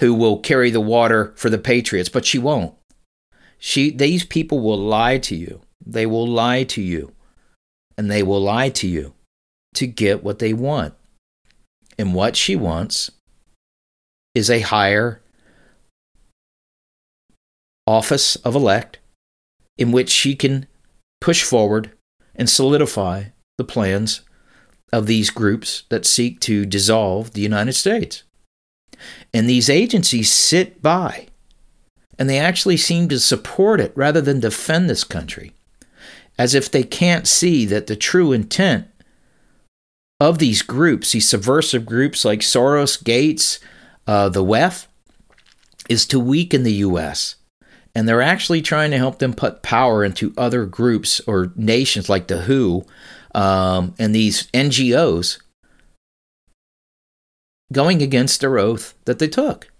who 0.00 0.14
will 0.14 0.38
carry 0.38 0.70
the 0.70 0.80
water 0.80 1.32
for 1.36 1.50
the 1.50 1.58
patriots, 1.58 2.08
but 2.08 2.24
she 2.24 2.38
won't. 2.38 2.74
She 3.58 3.90
these 3.90 4.24
people 4.24 4.60
will 4.60 4.78
lie 4.78 5.18
to 5.18 5.36
you. 5.36 5.60
They 5.84 6.06
will 6.06 6.26
lie 6.26 6.64
to 6.64 6.82
you, 6.82 7.12
and 7.96 8.10
they 8.10 8.22
will 8.22 8.40
lie 8.40 8.70
to 8.70 8.86
you 8.86 9.14
to 9.74 9.86
get 9.86 10.24
what 10.24 10.38
they 10.38 10.52
want. 10.52 10.94
And 11.98 12.14
what 12.14 12.36
she 12.36 12.56
wants 12.56 13.10
is 14.34 14.50
a 14.50 14.60
higher 14.60 15.20
office 17.86 18.36
of 18.36 18.54
elect 18.54 18.98
in 19.76 19.92
which 19.92 20.10
she 20.10 20.34
can 20.34 20.66
push 21.20 21.42
forward 21.42 21.92
and 22.34 22.48
solidify 22.48 23.24
the 23.58 23.64
plans 23.64 24.22
of 24.92 25.06
these 25.06 25.30
groups 25.30 25.84
that 25.88 26.06
seek 26.06 26.40
to 26.40 26.66
dissolve 26.66 27.32
the 27.32 27.40
United 27.40 27.72
States. 27.72 28.24
And 29.32 29.48
these 29.48 29.70
agencies 29.70 30.32
sit 30.32 30.82
by 30.82 31.28
and 32.18 32.28
they 32.28 32.38
actually 32.38 32.76
seem 32.76 33.08
to 33.08 33.18
support 33.18 33.80
it 33.80 33.92
rather 33.96 34.20
than 34.20 34.40
defend 34.40 34.88
this 34.88 35.04
country, 35.04 35.52
as 36.38 36.54
if 36.54 36.70
they 36.70 36.82
can't 36.82 37.26
see 37.26 37.64
that 37.66 37.86
the 37.86 37.96
true 37.96 38.32
intent 38.32 38.86
of 40.20 40.38
these 40.38 40.62
groups, 40.62 41.12
these 41.12 41.28
subversive 41.28 41.84
groups 41.84 42.24
like 42.24 42.40
Soros, 42.40 43.02
Gates, 43.02 43.58
uh, 44.06 44.28
the 44.28 44.44
WEF, 44.44 44.86
is 45.88 46.06
to 46.06 46.20
weaken 46.20 46.62
the 46.62 46.74
U.S. 46.74 47.36
And 47.94 48.08
they're 48.08 48.22
actually 48.22 48.62
trying 48.62 48.92
to 48.92 48.98
help 48.98 49.18
them 49.18 49.34
put 49.34 49.62
power 49.62 50.04
into 50.04 50.32
other 50.38 50.64
groups 50.64 51.20
or 51.26 51.52
nations 51.56 52.08
like 52.08 52.28
the 52.28 52.42
WHO 52.42 52.84
um, 53.34 53.94
and 53.98 54.14
these 54.14 54.46
NGOs 54.52 55.38
going 57.72 58.02
against 58.02 58.40
their 58.40 58.58
oath 58.58 58.94
that 59.04 59.18
they 59.18 59.28
took. 59.28 59.70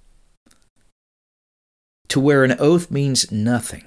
To 2.08 2.20
where 2.20 2.44
an 2.44 2.56
oath 2.58 2.90
means 2.90 3.30
nothing 3.30 3.84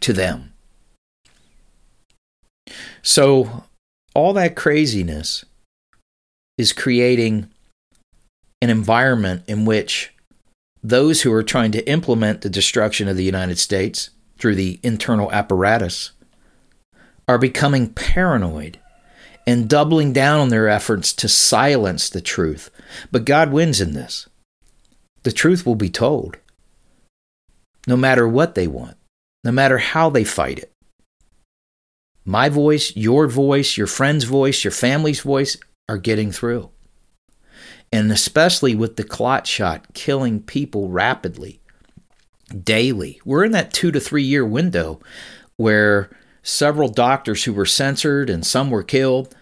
to 0.00 0.12
them. 0.12 0.52
So 3.02 3.64
all 4.14 4.32
that 4.34 4.56
craziness 4.56 5.44
is 6.58 6.72
creating 6.72 7.48
an 8.60 8.70
environment 8.70 9.42
in 9.46 9.64
which 9.64 10.12
those 10.82 11.22
who 11.22 11.32
are 11.32 11.42
trying 11.42 11.72
to 11.72 11.88
implement 11.88 12.40
the 12.40 12.50
destruction 12.50 13.08
of 13.08 13.16
the 13.16 13.24
United 13.24 13.58
States 13.58 14.10
through 14.38 14.54
the 14.54 14.78
internal 14.82 15.30
apparatus 15.32 16.12
are 17.28 17.38
becoming 17.38 17.92
paranoid 17.92 18.78
and 19.46 19.68
doubling 19.68 20.12
down 20.12 20.40
on 20.40 20.48
their 20.48 20.68
efforts 20.68 21.12
to 21.14 21.28
silence 21.28 22.08
the 22.08 22.20
truth. 22.20 22.70
But 23.12 23.24
God 23.24 23.52
wins 23.52 23.80
in 23.80 23.92
this. 23.92 24.28
The 25.22 25.32
truth 25.32 25.66
will 25.66 25.76
be 25.76 25.90
told, 25.90 26.36
no 27.86 27.96
matter 27.96 28.26
what 28.26 28.54
they 28.54 28.66
want, 28.66 28.96
no 29.44 29.52
matter 29.52 29.78
how 29.78 30.10
they 30.10 30.24
fight 30.24 30.58
it 30.58 30.72
my 32.26 32.48
voice, 32.48 32.94
your 32.96 33.28
voice, 33.28 33.76
your 33.76 33.86
friend's 33.86 34.24
voice, 34.24 34.64
your 34.64 34.72
family's 34.72 35.20
voice 35.20 35.56
are 35.88 35.96
getting 35.96 36.32
through. 36.32 36.68
And 37.92 38.10
especially 38.10 38.74
with 38.74 38.96
the 38.96 39.04
clot 39.04 39.46
shot 39.46 39.94
killing 39.94 40.42
people 40.42 40.88
rapidly, 40.88 41.60
daily. 42.64 43.20
We're 43.24 43.44
in 43.44 43.52
that 43.52 43.72
two 43.72 43.92
to 43.92 44.00
three 44.00 44.24
year 44.24 44.44
window 44.44 45.00
where 45.56 46.10
several 46.46 46.88
doctors 46.88 47.44
who 47.44 47.52
were 47.52 47.66
censored 47.66 48.30
and 48.30 48.46
some 48.46 48.70
were 48.70 48.84
killed, 48.84 49.34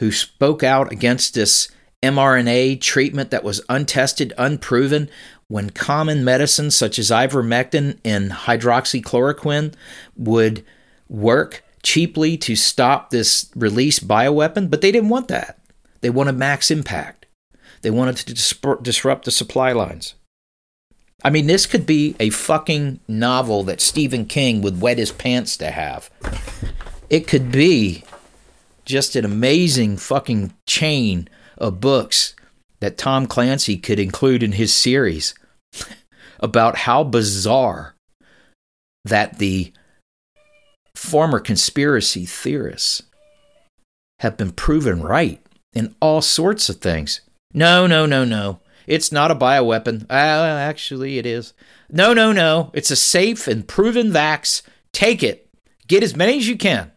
who 0.00 0.10
spoke 0.10 0.62
out 0.62 0.90
against 0.90 1.34
this 1.34 1.68
mRNA 2.02 2.80
treatment 2.80 3.30
that 3.30 3.44
was 3.44 3.64
untested, 3.68 4.32
unproven, 4.38 5.10
when 5.48 5.70
common 5.70 6.24
medicines 6.24 6.74
such 6.74 6.98
as 6.98 7.10
ivermectin 7.10 7.98
and 8.04 8.30
hydroxychloroquine 8.32 9.74
would 10.16 10.64
work 11.08 11.62
cheaply 11.82 12.36
to 12.36 12.56
stop 12.56 13.10
this 13.10 13.50
release 13.54 13.98
bioweapon, 13.98 14.70
but 14.70 14.80
they 14.80 14.90
didn't 14.90 15.10
want 15.10 15.28
that. 15.28 15.58
They 16.00 16.10
wanted 16.10 16.36
max 16.36 16.70
impact. 16.70 17.26
They 17.82 17.90
wanted 17.90 18.16
to 18.16 18.82
disrupt 18.82 19.24
the 19.24 19.30
supply 19.30 19.72
lines. 19.72 20.14
I 21.26 21.30
mean, 21.30 21.48
this 21.48 21.66
could 21.66 21.86
be 21.86 22.14
a 22.20 22.30
fucking 22.30 23.00
novel 23.08 23.64
that 23.64 23.80
Stephen 23.80 24.26
King 24.26 24.62
would 24.62 24.80
wet 24.80 24.96
his 24.96 25.10
pants 25.10 25.56
to 25.56 25.72
have. 25.72 26.08
It 27.10 27.26
could 27.26 27.50
be 27.50 28.04
just 28.84 29.16
an 29.16 29.24
amazing 29.24 29.96
fucking 29.96 30.54
chain 30.68 31.28
of 31.58 31.80
books 31.80 32.36
that 32.78 32.96
Tom 32.96 33.26
Clancy 33.26 33.76
could 33.76 33.98
include 33.98 34.44
in 34.44 34.52
his 34.52 34.72
series 34.72 35.34
about 36.38 36.76
how 36.76 37.02
bizarre 37.02 37.96
that 39.04 39.38
the 39.38 39.72
former 40.94 41.40
conspiracy 41.40 42.24
theorists 42.24 43.02
have 44.20 44.36
been 44.36 44.52
proven 44.52 45.02
right 45.02 45.44
in 45.72 45.96
all 45.98 46.22
sorts 46.22 46.68
of 46.68 46.76
things. 46.76 47.20
No, 47.52 47.88
no, 47.88 48.06
no, 48.06 48.24
no. 48.24 48.60
It's 48.86 49.10
not 49.10 49.30
a 49.30 49.34
bioweapon. 49.34 50.04
Uh, 50.08 50.12
actually, 50.12 51.18
it 51.18 51.26
is. 51.26 51.52
No, 51.90 52.12
no, 52.12 52.32
no. 52.32 52.70
It's 52.72 52.90
a 52.90 52.96
safe 52.96 53.48
and 53.48 53.66
proven 53.66 54.10
vax. 54.10 54.62
Take 54.92 55.22
it. 55.22 55.48
Get 55.86 56.02
as 56.02 56.16
many 56.16 56.38
as 56.38 56.48
you 56.48 56.56
can. 56.56 56.92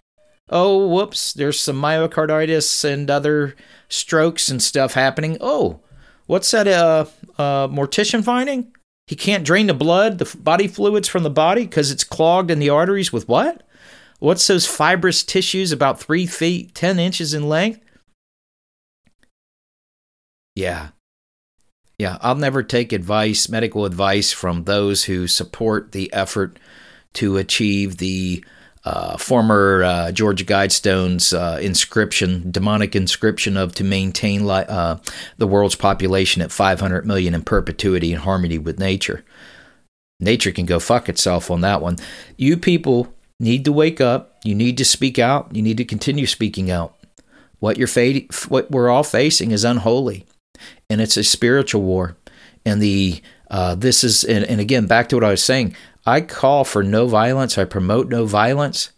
Oh, 0.49 0.87
whoops. 0.87 1.33
There's 1.33 1.59
some 1.59 1.81
myocarditis 1.81 2.83
and 2.83 3.09
other 3.09 3.55
strokes 3.87 4.49
and 4.49 4.61
stuff 4.61 4.93
happening. 4.93 5.37
Oh, 5.41 5.81
what's 6.27 6.51
that 6.51 6.67
uh, 6.67 7.05
uh, 7.37 7.67
mortician 7.67 8.23
finding? 8.23 8.71
He 9.07 9.15
can't 9.15 9.43
drain 9.43 9.65
the 9.65 9.73
blood, 9.73 10.19
the 10.19 10.37
body 10.37 10.67
fluids 10.67 11.07
from 11.07 11.23
the 11.23 11.31
body 11.31 11.63
because 11.63 11.89
it's 11.89 12.03
clogged 12.03 12.51
in 12.51 12.59
the 12.59 12.69
arteries 12.69 13.11
with 13.11 13.27
what? 13.27 13.63
What's 14.19 14.45
those 14.45 14.67
fibrous 14.67 15.23
tissues 15.23 15.71
about 15.71 15.99
three 15.99 16.27
feet, 16.27 16.75
10 16.75 16.99
inches 16.99 17.33
in 17.33 17.49
length? 17.49 17.79
Yeah. 20.55 20.89
Yeah, 21.99 22.17
I'll 22.21 22.35
never 22.35 22.63
take 22.63 22.93
advice, 22.93 23.49
medical 23.49 23.83
advice, 23.83 24.31
from 24.31 24.63
those 24.63 25.03
who 25.03 25.27
support 25.27 25.91
the 25.91 26.11
effort 26.13 26.57
to 27.13 27.35
achieve 27.35 27.97
the 27.97 28.43
uh, 28.85 29.17
former 29.17 29.83
uh, 29.83 30.11
George 30.13 30.45
Guidestone's 30.45 31.33
uh, 31.33 31.59
inscription, 31.61 32.49
demonic 32.51 32.95
inscription 32.95 33.57
of 33.57 33.75
to 33.75 33.83
maintain 33.83 34.47
li- 34.47 34.63
uh, 34.69 34.95
the 35.37 35.45
world's 35.47 35.75
population 35.75 36.41
at 36.41 36.53
500 36.53 37.05
million 37.05 37.33
in 37.33 37.41
perpetuity 37.41 38.13
in 38.13 38.19
harmony 38.19 38.57
with 38.57 38.79
nature. 38.79 39.25
Nature 40.21 40.53
can 40.53 40.65
go 40.65 40.79
fuck 40.79 41.09
itself 41.09 41.51
on 41.51 41.59
that 41.61 41.81
one. 41.81 41.97
You 42.37 42.55
people 42.55 43.13
need 43.41 43.65
to 43.65 43.73
wake 43.73 43.99
up. 43.99 44.37
You 44.45 44.55
need 44.55 44.77
to 44.77 44.85
speak 44.85 45.19
out. 45.19 45.53
You 45.53 45.61
need 45.61 45.77
to 45.77 45.85
continue 45.85 46.25
speaking 46.25 46.71
out. 46.71 46.95
What 47.59 47.77
you're 47.77 47.87
fa- 47.87 48.21
what 48.47 48.71
we're 48.71 48.89
all 48.89 49.03
facing 49.03 49.51
is 49.51 49.65
unholy, 49.65 50.25
and 50.89 51.01
it's 51.01 51.17
a 51.17 51.23
spiritual 51.23 51.81
war. 51.81 52.17
And 52.65 52.81
the 52.81 53.21
uh, 53.49 53.75
this 53.75 54.03
is 54.03 54.23
and, 54.23 54.45
and 54.45 54.59
again 54.59 54.85
back 54.87 55.09
to 55.09 55.15
what 55.15 55.23
I 55.23 55.31
was 55.31 55.43
saying. 55.43 55.75
I 56.05 56.21
call 56.21 56.63
for 56.63 56.83
no 56.83 57.07
violence. 57.07 57.57
I 57.57 57.65
promote 57.65 58.09
no 58.09 58.25
violence. 58.25 58.91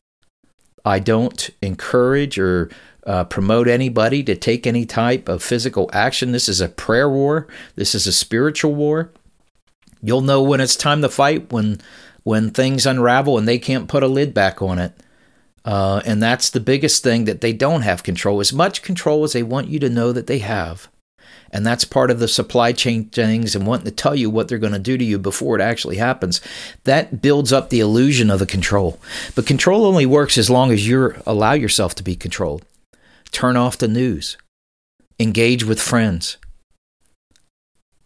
I 0.86 1.00
don't 1.00 1.50
encourage 1.62 2.40
or 2.40 2.70
uh, 3.06 3.24
promote 3.26 3.68
anybody 3.68 4.24
to 4.24 4.36
take 4.36 4.66
any 4.68 4.86
type 4.86 5.28
of 5.28 5.44
physical 5.44 5.90
action. 5.94 6.32
This 6.32 6.48
is 6.48 6.62
a 6.62 6.70
prayer 6.70 7.10
war. 7.10 7.48
This 7.76 7.96
is 7.96 8.08
a 8.08 8.14
spiritual 8.14 8.76
war. 8.76 9.12
You'll 10.02 10.22
know 10.22 10.42
when 10.42 10.62
it's 10.62 10.76
time 10.76 11.02
to 11.02 11.10
fight 11.10 11.52
when 11.52 11.82
when 12.24 12.52
things 12.52 12.86
unravel 12.86 13.38
and 13.38 13.48
they 13.48 13.58
can't 13.58 13.88
put 13.88 14.04
a 14.04 14.08
lid 14.08 14.34
back 14.34 14.62
on 14.62 14.80
it. 14.80 14.94
Uh, 15.64 16.02
and 16.06 16.22
that's 16.22 16.50
the 16.50 16.60
biggest 16.60 17.04
thing 17.04 17.26
that 17.26 17.42
they 17.42 17.54
don't 17.54 17.82
have 17.82 18.04
control, 18.04 18.40
as 18.40 18.52
much 18.52 18.82
control 18.82 19.24
as 19.24 19.34
they 19.34 19.44
want 19.44 19.68
you 19.68 19.80
to 19.80 19.90
know 19.90 20.12
that 20.12 20.28
they 20.28 20.40
have. 20.40 20.90
And 21.52 21.66
that's 21.66 21.84
part 21.84 22.12
of 22.12 22.20
the 22.20 22.28
supply 22.28 22.72
chain 22.72 23.06
things 23.06 23.56
and 23.56 23.68
wanting 23.68 23.86
to 23.86 23.92
tell 23.92 24.16
you 24.16 24.30
what 24.30 24.48
they're 24.48 24.58
going 24.58 24.74
to 24.74 24.80
do 24.80 24.98
to 24.98 25.04
you 25.04 25.20
before 25.20 25.60
it 25.60 25.62
actually 25.62 25.98
happens. 25.98 26.40
That 26.86 27.22
builds 27.22 27.52
up 27.52 27.70
the 27.70 27.82
illusion 27.82 28.30
of 28.30 28.40
the 28.40 28.46
control. 28.46 29.00
But 29.36 29.46
control 29.46 29.86
only 29.86 30.06
works 30.06 30.38
as 30.38 30.50
long 30.50 30.72
as 30.72 30.88
you 30.88 31.16
allow 31.26 31.54
yourself 31.54 31.94
to 31.96 32.04
be 32.04 32.16
controlled. 32.16 32.66
Turn 33.32 33.58
off 33.58 33.78
the 33.78 33.88
news. 33.88 34.38
Engage 35.20 35.64
with 35.64 35.82
friends. 35.82 36.38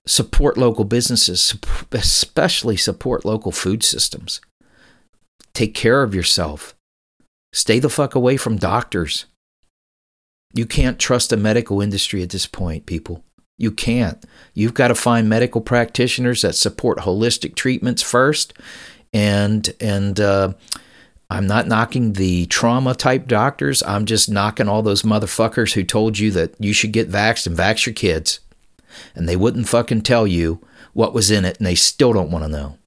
Support 0.08 0.58
local 0.58 0.86
businesses, 0.86 1.56
especially 1.92 2.78
support 2.78 3.26
local 3.26 3.52
food 3.52 3.84
systems. 3.84 4.40
Take 5.54 5.74
care 5.74 6.04
of 6.04 6.14
yourself. 6.14 6.76
Stay 7.54 7.80
the 7.80 7.90
fuck 7.90 8.14
away 8.14 8.38
from 8.38 8.58
doctors. 8.58 9.26
You 10.56 10.66
can't 10.66 10.98
trust 10.98 11.30
the 11.30 11.38
medical 11.38 11.82
industry 11.82 12.24
at 12.24 12.30
this 12.30 12.48
point, 12.48 12.86
people. 12.86 13.24
You 13.58 13.72
can't. 13.72 14.24
You've 14.54 14.74
got 14.74 14.88
to 14.88 14.96
find 14.96 15.30
medical 15.30 15.62
practitioners 15.62 16.42
that 16.42 16.56
support 16.56 17.00
holistic 17.00 17.56
treatments 17.56 18.02
first, 18.02 18.54
and 19.14 19.74
and 19.80 20.20
uh, 20.20 20.54
I'm 21.30 21.46
not 21.46 21.68
knocking 21.68 22.14
the 22.14 22.46
trauma 22.48 22.96
type 22.96 23.28
doctors. 23.28 23.84
I'm 23.84 24.06
just 24.06 24.30
knocking 24.30 24.70
all 24.70 24.82
those 24.82 25.04
motherfuckers 25.04 25.74
who 25.74 25.84
told 25.84 26.20
you 26.20 26.32
that 26.32 26.56
you 26.58 26.74
should 26.74 26.94
get 26.94 27.12
vaxxed 27.12 27.48
and 27.48 27.58
vax 27.58 27.86
your 27.86 27.94
kids, 27.94 28.40
and 29.14 29.28
they 29.28 29.36
wouldn't 29.36 29.68
fucking 29.68 30.02
tell 30.02 30.26
you 30.26 30.62
what 30.94 31.14
was 31.14 31.32
in 31.32 31.44
it, 31.44 31.58
and 31.58 31.68
they 31.68 31.76
still 31.76 32.14
don't 32.14 32.32
want 32.32 32.46
to 32.46 32.50
know. 32.50 32.78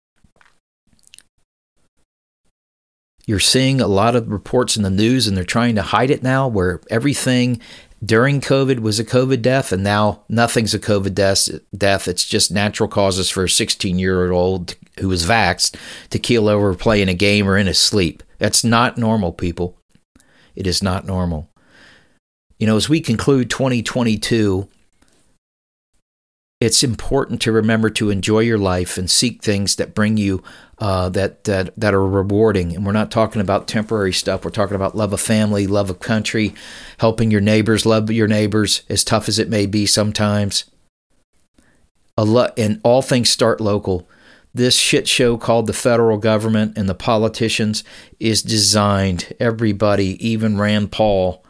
You're 3.29 3.41
seeing 3.41 3.79
a 3.79 3.87
lot 3.87 4.17
of 4.17 4.31
reports 4.31 4.79
in 4.79 4.85
the 4.85 4.91
news, 4.91 5.27
and 5.27 5.37
they're 5.37 5.45
trying 5.45 5.75
to 5.75 5.83
hide 5.83 6.11
it 6.11 6.23
now, 6.23 6.49
where 6.49 6.81
everything 6.89 7.61
during 8.03 8.41
COVID 8.41 8.81
was 8.81 8.99
a 8.99 9.05
COVID 9.05 9.43
death, 9.43 9.71
and 9.71 9.85
now 9.85 10.23
nothing's 10.31 10.73
a 10.73 10.79
COVID 10.79 11.13
death. 11.13 11.47
Death. 11.77 12.09
It's 12.09 12.25
just 12.25 12.51
natural 12.51 12.89
causes 12.89 13.29
for 13.29 13.45
a 13.45 13.51
16 13.51 13.99
year 13.99 14.33
old 14.33 14.77
who 14.99 15.09
was 15.09 15.27
vaxxed 15.27 15.77
to 16.09 16.19
keel 16.19 16.49
over 16.49 16.75
playing 16.75 17.11
a 17.11 17.15
game 17.15 17.47
or 17.47 17.59
in 17.59 17.67
his 17.67 17.79
sleep. 17.79 18.23
That's 18.39 18.65
not 18.65 18.97
normal, 18.97 19.35
people. 19.35 19.77
It 20.57 20.67
is 20.67 20.83
not 20.83 21.05
normal. 21.05 21.51
You 22.59 22.67
know, 22.67 22.79
as 22.79 22.89
we 22.89 22.99
conclude 23.03 23.51
2022, 23.51 24.71
it's 26.61 26.83
important 26.83 27.41
to 27.43 27.53
remember 27.53 27.89
to 27.89 28.11
enjoy 28.11 28.41
your 28.41 28.59
life 28.59 28.99
and 28.99 29.09
seek 29.09 29.43
things 29.43 29.77
that 29.77 29.95
bring 29.95 30.17
you 30.17 30.43
uh, 30.79 31.09
that 31.11 31.45
that 31.45 31.73
that 31.77 31.95
are 31.95 32.07
rewarding. 32.07 32.75
And 32.75 32.85
we're 32.85 32.93
not 32.93 33.11
talking 33.11 33.41
about 33.41 33.69
temporary 33.69 34.13
stuff. 34.13 34.45
We're 34.45 34.51
talking 34.51 34.75
about 34.75 34.97
love 34.97 35.13
of 35.13 35.21
family, 35.21 35.67
love 35.67 35.89
of 35.89 36.01
country, 36.01 36.55
helping 36.99 37.31
your 37.31 37.41
neighbors, 37.41 37.87
love 37.87 38.11
your 38.11 38.27
neighbors, 38.27 38.83
as 38.89 39.05
tough 39.05 39.29
as 39.29 39.39
it 39.39 39.49
may 39.49 39.67
be 39.67 39.87
sometimes. 39.87 40.65
A 42.17 42.25
lot, 42.25 42.59
and 42.59 42.81
all 42.83 43.03
things 43.03 43.31
start 43.31 43.61
local. 43.61 44.09
This 44.53 44.77
shit 44.77 45.07
show 45.07 45.37
called 45.37 45.69
the 45.69 45.73
federal 45.73 46.19
government 46.19 46.77
and 46.77 46.89
the 46.89 46.95
politicians 46.95 47.85
is 48.19 48.43
designed. 48.43 49.33
Everybody, 49.39 50.17
even 50.27 50.59
Rand 50.59 50.91
Paul, 50.91 51.45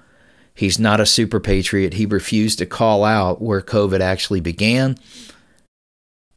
He's 0.58 0.80
not 0.80 0.98
a 0.98 1.06
super 1.06 1.38
patriot. 1.38 1.94
He 1.94 2.04
refused 2.04 2.58
to 2.58 2.66
call 2.66 3.04
out 3.04 3.40
where 3.40 3.60
COVID 3.60 4.00
actually 4.00 4.40
began. 4.40 4.98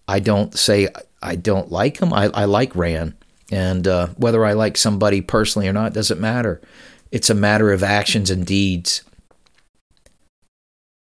I 0.08 0.20
don't 0.20 0.56
say 0.56 0.90
I 1.24 1.36
don't 1.36 1.72
like 1.72 1.98
him. 1.98 2.14
I, 2.14 2.26
I 2.26 2.46
like 2.46 2.76
Rand. 2.76 3.16
And 3.52 3.88
uh, 3.88 4.10
whether 4.18 4.46
I 4.46 4.54
like 4.54 4.78
somebody 4.78 5.22
personally 5.22 5.68
or 5.68 5.74
not 5.74 5.94
doesn't 5.94 6.22
matter. 6.22 6.62
It's 7.12 7.32
a 7.32 7.34
matter 7.34 7.72
of 7.72 7.82
actions 7.82 8.30
and 8.30 8.46
deeds. 8.46 9.02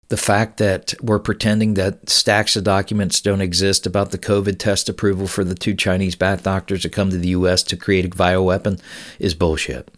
The 0.08 0.16
fact 0.16 0.56
that 0.56 0.94
we're 1.02 1.18
pretending 1.18 1.74
that 1.74 2.08
stacks 2.08 2.56
of 2.56 2.64
documents 2.64 3.20
don't 3.20 3.42
exist 3.42 3.86
about 3.86 4.10
the 4.10 4.18
COVID 4.18 4.58
test 4.58 4.88
approval 4.88 5.26
for 5.26 5.44
the 5.44 5.54
two 5.54 5.74
Chinese 5.74 6.16
bat 6.16 6.42
doctors 6.42 6.84
that 6.84 6.92
come 6.92 7.10
to 7.10 7.18
the 7.18 7.28
U.S. 7.28 7.62
to 7.64 7.76
create 7.76 8.06
a 8.06 8.08
bioweapon 8.08 8.80
is 9.18 9.34
bullshit. 9.34 9.90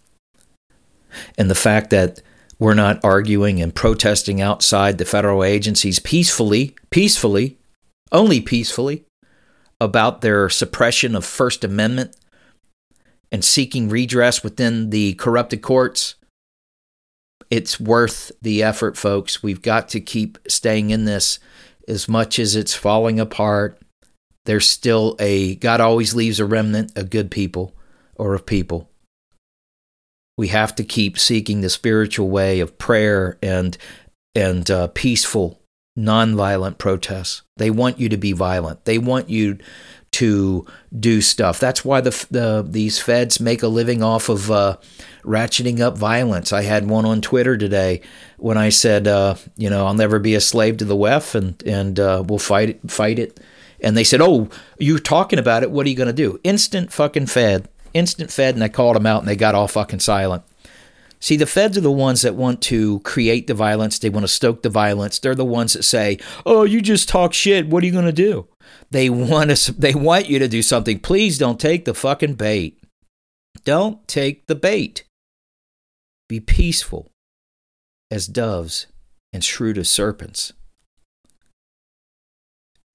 And 1.38 1.48
the 1.48 1.54
fact 1.54 1.90
that 1.90 2.20
we're 2.64 2.72
not 2.72 3.04
arguing 3.04 3.60
and 3.60 3.74
protesting 3.74 4.40
outside 4.40 4.96
the 4.96 5.04
federal 5.04 5.44
agencies 5.44 5.98
peacefully, 5.98 6.74
peacefully, 6.88 7.58
only 8.10 8.40
peacefully, 8.40 9.04
about 9.82 10.22
their 10.22 10.48
suppression 10.48 11.14
of 11.14 11.26
First 11.26 11.62
Amendment 11.62 12.16
and 13.30 13.44
seeking 13.44 13.90
redress 13.90 14.42
within 14.42 14.88
the 14.88 15.12
corrupted 15.16 15.60
courts. 15.60 16.14
It's 17.50 17.78
worth 17.78 18.32
the 18.40 18.62
effort, 18.62 18.96
folks. 18.96 19.42
We've 19.42 19.60
got 19.60 19.90
to 19.90 20.00
keep 20.00 20.38
staying 20.48 20.88
in 20.88 21.04
this 21.04 21.38
as 21.86 22.08
much 22.08 22.38
as 22.38 22.56
it's 22.56 22.72
falling 22.72 23.20
apart. 23.20 23.78
There's 24.46 24.66
still 24.66 25.16
a 25.20 25.56
God 25.56 25.82
always 25.82 26.14
leaves 26.14 26.40
a 26.40 26.46
remnant 26.46 26.96
of 26.96 27.10
good 27.10 27.30
people 27.30 27.76
or 28.16 28.32
of 28.32 28.46
people 28.46 28.88
we 30.36 30.48
have 30.48 30.74
to 30.76 30.84
keep 30.84 31.18
seeking 31.18 31.60
the 31.60 31.70
spiritual 31.70 32.28
way 32.28 32.60
of 32.60 32.78
prayer 32.78 33.38
and 33.42 33.76
and 34.34 34.70
uh, 34.70 34.88
peaceful 34.88 35.60
nonviolent 35.96 36.78
protests. 36.78 37.42
They 37.56 37.70
want 37.70 38.00
you 38.00 38.08
to 38.08 38.16
be 38.16 38.32
violent. 38.32 38.84
They 38.84 38.98
want 38.98 39.30
you 39.30 39.58
to 40.12 40.64
do 40.98 41.20
stuff. 41.20 41.58
That's 41.58 41.84
why 41.84 42.00
the, 42.00 42.26
the 42.30 42.64
these 42.68 43.00
feds 43.00 43.40
make 43.40 43.62
a 43.64 43.68
living 43.68 44.02
off 44.02 44.28
of 44.28 44.50
uh, 44.50 44.76
ratcheting 45.24 45.80
up 45.80 45.98
violence. 45.98 46.52
I 46.52 46.62
had 46.62 46.88
one 46.88 47.04
on 47.04 47.20
twitter 47.20 47.56
today 47.56 48.00
when 48.36 48.56
i 48.58 48.68
said 48.68 49.08
uh, 49.08 49.34
you 49.56 49.70
know 49.70 49.86
i'll 49.86 49.94
never 49.94 50.18
be 50.18 50.34
a 50.34 50.40
slave 50.40 50.76
to 50.76 50.84
the 50.84 50.96
wef 50.96 51.34
and 51.34 51.60
and 51.64 51.98
uh, 51.98 52.22
we'll 52.26 52.38
fight 52.38 52.70
it 52.70 52.90
fight 52.90 53.18
it. 53.18 53.40
And 53.80 53.96
they 53.96 54.04
said 54.04 54.20
oh 54.20 54.48
you're 54.78 55.00
talking 55.00 55.38
about 55.38 55.64
it. 55.64 55.70
What 55.70 55.84
are 55.84 55.88
you 55.88 55.96
going 55.96 56.06
to 56.06 56.12
do? 56.12 56.38
Instant 56.44 56.92
fucking 56.92 57.26
fed 57.26 57.68
instant 57.94 58.30
fed, 58.30 58.54
and 58.54 58.62
I 58.62 58.68
called 58.68 58.96
them 58.96 59.06
out, 59.06 59.20
and 59.20 59.28
they 59.28 59.36
got 59.36 59.54
all 59.54 59.68
fucking 59.68 60.00
silent. 60.00 60.42
See, 61.20 61.36
the 61.36 61.46
feds 61.46 61.78
are 61.78 61.80
the 61.80 61.90
ones 61.90 62.20
that 62.20 62.34
want 62.34 62.60
to 62.62 63.00
create 63.00 63.46
the 63.46 63.54
violence. 63.54 63.98
They 63.98 64.10
want 64.10 64.24
to 64.24 64.28
stoke 64.28 64.62
the 64.62 64.68
violence. 64.68 65.18
They're 65.18 65.34
the 65.34 65.42
ones 65.42 65.72
that 65.72 65.84
say, 65.84 66.18
"Oh, 66.44 66.64
you 66.64 66.82
just 66.82 67.08
talk 67.08 67.32
shit. 67.32 67.66
What 67.66 67.82
are 67.82 67.86
you 67.86 67.92
going 67.92 68.04
to 68.04 68.12
do?" 68.12 68.46
They 68.90 69.08
want 69.08 69.56
to. 69.56 69.72
They 69.72 69.94
want 69.94 70.28
you 70.28 70.38
to 70.38 70.48
do 70.48 70.60
something. 70.60 70.98
Please 70.98 71.38
don't 71.38 71.58
take 71.58 71.86
the 71.86 71.94
fucking 71.94 72.34
bait. 72.34 72.78
Don't 73.64 74.06
take 74.06 74.46
the 74.48 74.54
bait. 74.54 75.04
Be 76.28 76.40
peaceful 76.40 77.10
as 78.10 78.26
doves 78.26 78.86
and 79.32 79.42
shrewd 79.42 79.78
as 79.78 79.88
serpents. 79.88 80.52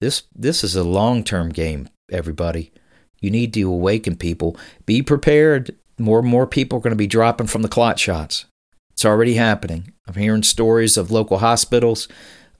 This 0.00 0.22
this 0.34 0.62
is 0.62 0.76
a 0.76 0.84
long-term 0.84 1.50
game, 1.50 1.88
everybody. 2.10 2.72
You 3.20 3.30
need 3.30 3.52
to 3.54 3.70
awaken 3.70 4.16
people. 4.16 4.56
Be 4.86 5.02
prepared. 5.02 5.76
More 5.98 6.20
and 6.20 6.28
more 6.28 6.46
people 6.46 6.78
are 6.78 6.82
going 6.82 6.92
to 6.92 6.96
be 6.96 7.06
dropping 7.06 7.46
from 7.46 7.62
the 7.62 7.68
clot 7.68 7.98
shots. 7.98 8.46
It's 8.92 9.04
already 9.04 9.34
happening. 9.34 9.92
I'm 10.06 10.14
hearing 10.14 10.42
stories 10.42 10.96
of 10.96 11.10
local 11.10 11.38
hospitals 11.38 12.08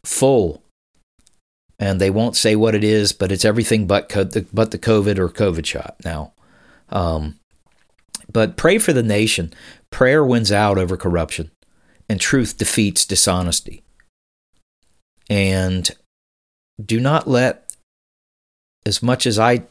full, 0.04 0.62
and 1.78 2.00
they 2.00 2.10
won't 2.10 2.36
say 2.36 2.56
what 2.56 2.74
it 2.74 2.84
is, 2.84 3.12
but 3.12 3.32
it's 3.32 3.44
everything 3.44 3.86
but 3.86 4.08
the 4.08 4.46
but 4.52 4.70
the 4.70 4.78
COVID 4.78 5.18
or 5.18 5.28
COVID 5.28 5.66
shot 5.66 5.96
now. 6.04 6.32
Um, 6.90 7.38
but 8.32 8.56
pray 8.56 8.78
for 8.78 8.92
the 8.92 9.02
nation. 9.02 9.52
Prayer 9.90 10.24
wins 10.24 10.52
out 10.52 10.78
over 10.78 10.96
corruption, 10.96 11.50
and 12.08 12.20
truth 12.20 12.56
defeats 12.56 13.04
dishonesty. 13.04 13.82
And 15.28 15.90
do 16.84 17.00
not 17.00 17.28
let, 17.28 17.74
as 18.86 19.02
much 19.02 19.26
as 19.26 19.38
I 19.38 19.64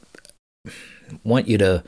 want 1.23 1.47
you 1.47 1.57
to. 1.59 1.83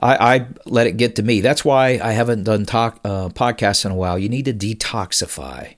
I, 0.00 0.34
I, 0.34 0.46
let 0.66 0.86
it 0.86 0.98
get 0.98 1.16
to 1.16 1.22
me. 1.22 1.40
That's 1.40 1.64
why 1.64 1.98
I 2.02 2.12
haven't 2.12 2.44
done 2.44 2.66
talk 2.66 3.00
uh, 3.02 3.30
podcasts 3.30 3.84
in 3.84 3.92
a 3.92 3.94
while. 3.94 4.18
You 4.18 4.28
need 4.28 4.44
to 4.44 4.52
detoxify 4.52 5.76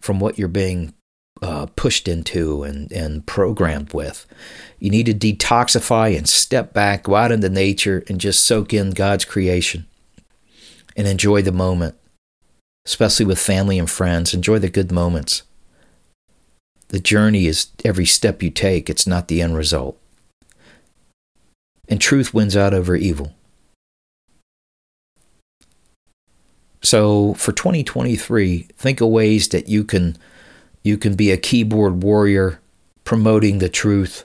from 0.00 0.18
what 0.18 0.38
you're 0.38 0.48
being 0.48 0.92
uh, 1.40 1.66
pushed 1.76 2.08
into 2.08 2.64
and, 2.64 2.90
and 2.90 3.24
programmed 3.26 3.92
with. 3.92 4.26
You 4.80 4.90
need 4.90 5.06
to 5.06 5.14
detoxify 5.14 6.16
and 6.16 6.28
step 6.28 6.72
back, 6.72 7.04
go 7.04 7.14
out 7.14 7.30
into 7.30 7.48
nature, 7.48 8.02
and 8.08 8.20
just 8.20 8.44
soak 8.44 8.74
in 8.74 8.90
God's 8.90 9.24
creation 9.24 9.86
and 10.96 11.06
enjoy 11.06 11.40
the 11.42 11.52
moment, 11.52 11.94
especially 12.84 13.26
with 13.26 13.38
family 13.38 13.78
and 13.78 13.88
friends. 13.88 14.34
Enjoy 14.34 14.58
the 14.58 14.68
good 14.68 14.90
moments. 14.90 15.44
The 16.88 16.98
journey 16.98 17.46
is 17.46 17.68
every 17.84 18.06
step 18.06 18.42
you 18.42 18.50
take, 18.50 18.90
it's 18.90 19.06
not 19.06 19.28
the 19.28 19.40
end 19.40 19.56
result 19.56 20.00
and 21.90 22.00
truth 22.00 22.32
wins 22.32 22.56
out 22.56 22.72
over 22.72 22.96
evil. 22.96 23.34
So 26.82 27.34
for 27.34 27.52
2023, 27.52 28.68
think 28.76 29.00
of 29.00 29.08
ways 29.08 29.48
that 29.48 29.68
you 29.68 29.84
can 29.84 30.16
you 30.82 30.96
can 30.96 31.14
be 31.14 31.30
a 31.30 31.36
keyboard 31.36 32.02
warrior 32.02 32.58
promoting 33.04 33.58
the 33.58 33.68
truth 33.68 34.24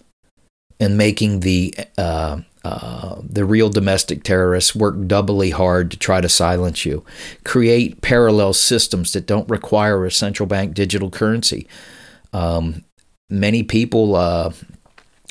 and 0.79 0.97
making 0.97 1.41
the 1.41 1.73
uh, 1.97 2.39
uh, 2.63 3.21
the 3.21 3.45
real 3.45 3.69
domestic 3.69 4.23
terrorists 4.23 4.73
work 4.73 4.95
doubly 5.05 5.49
hard 5.49 5.91
to 5.91 5.97
try 5.97 6.21
to 6.21 6.29
silence 6.29 6.85
you. 6.85 7.03
Create 7.43 8.01
parallel 8.01 8.53
systems 8.53 9.11
that 9.13 9.27
don't 9.27 9.49
require 9.49 10.05
a 10.05 10.11
central 10.11 10.47
bank 10.47 10.73
digital 10.73 11.09
currency. 11.09 11.67
Um, 12.31 12.83
many 13.29 13.63
people 13.63 14.15
uh, 14.15 14.51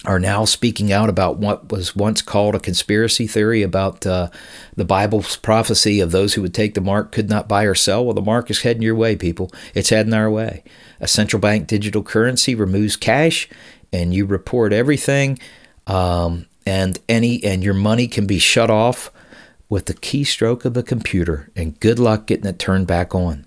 are 0.04 0.18
now 0.18 0.44
speaking 0.44 0.92
out 0.92 1.08
about 1.08 1.38
what 1.38 1.70
was 1.72 1.96
once 1.96 2.20
called 2.20 2.54
a 2.54 2.60
conspiracy 2.60 3.26
theory 3.26 3.62
about 3.62 4.06
uh, 4.06 4.28
the 4.76 4.84
Bible's 4.84 5.36
prophecy 5.36 6.00
of 6.00 6.10
those 6.10 6.34
who 6.34 6.42
would 6.42 6.54
take 6.54 6.74
the 6.74 6.80
mark 6.80 7.10
could 7.10 7.28
not 7.28 7.48
buy 7.48 7.64
or 7.64 7.74
sell. 7.74 8.04
Well, 8.04 8.14
the 8.14 8.20
mark 8.20 8.50
is 8.50 8.62
heading 8.62 8.82
your 8.82 8.94
way, 8.94 9.16
people. 9.16 9.50
It's 9.74 9.90
heading 9.90 10.12
our 10.12 10.30
way. 10.30 10.62
A 11.00 11.08
central 11.08 11.40
bank 11.40 11.66
digital 11.66 12.02
currency 12.02 12.54
removes 12.54 12.96
cash 12.96 13.48
and 13.92 14.12
you 14.12 14.26
report 14.26 14.72
everything, 14.72 15.38
um, 15.86 16.46
and 16.66 16.98
any 17.08 17.42
and 17.44 17.62
your 17.62 17.74
money 17.74 18.08
can 18.08 18.26
be 18.26 18.38
shut 18.38 18.70
off 18.70 19.10
with 19.68 19.86
the 19.86 19.94
keystroke 19.94 20.64
of 20.64 20.76
a 20.76 20.82
computer. 20.82 21.50
And 21.54 21.78
good 21.80 21.98
luck 21.98 22.26
getting 22.26 22.46
it 22.46 22.58
turned 22.58 22.86
back 22.86 23.14
on. 23.14 23.46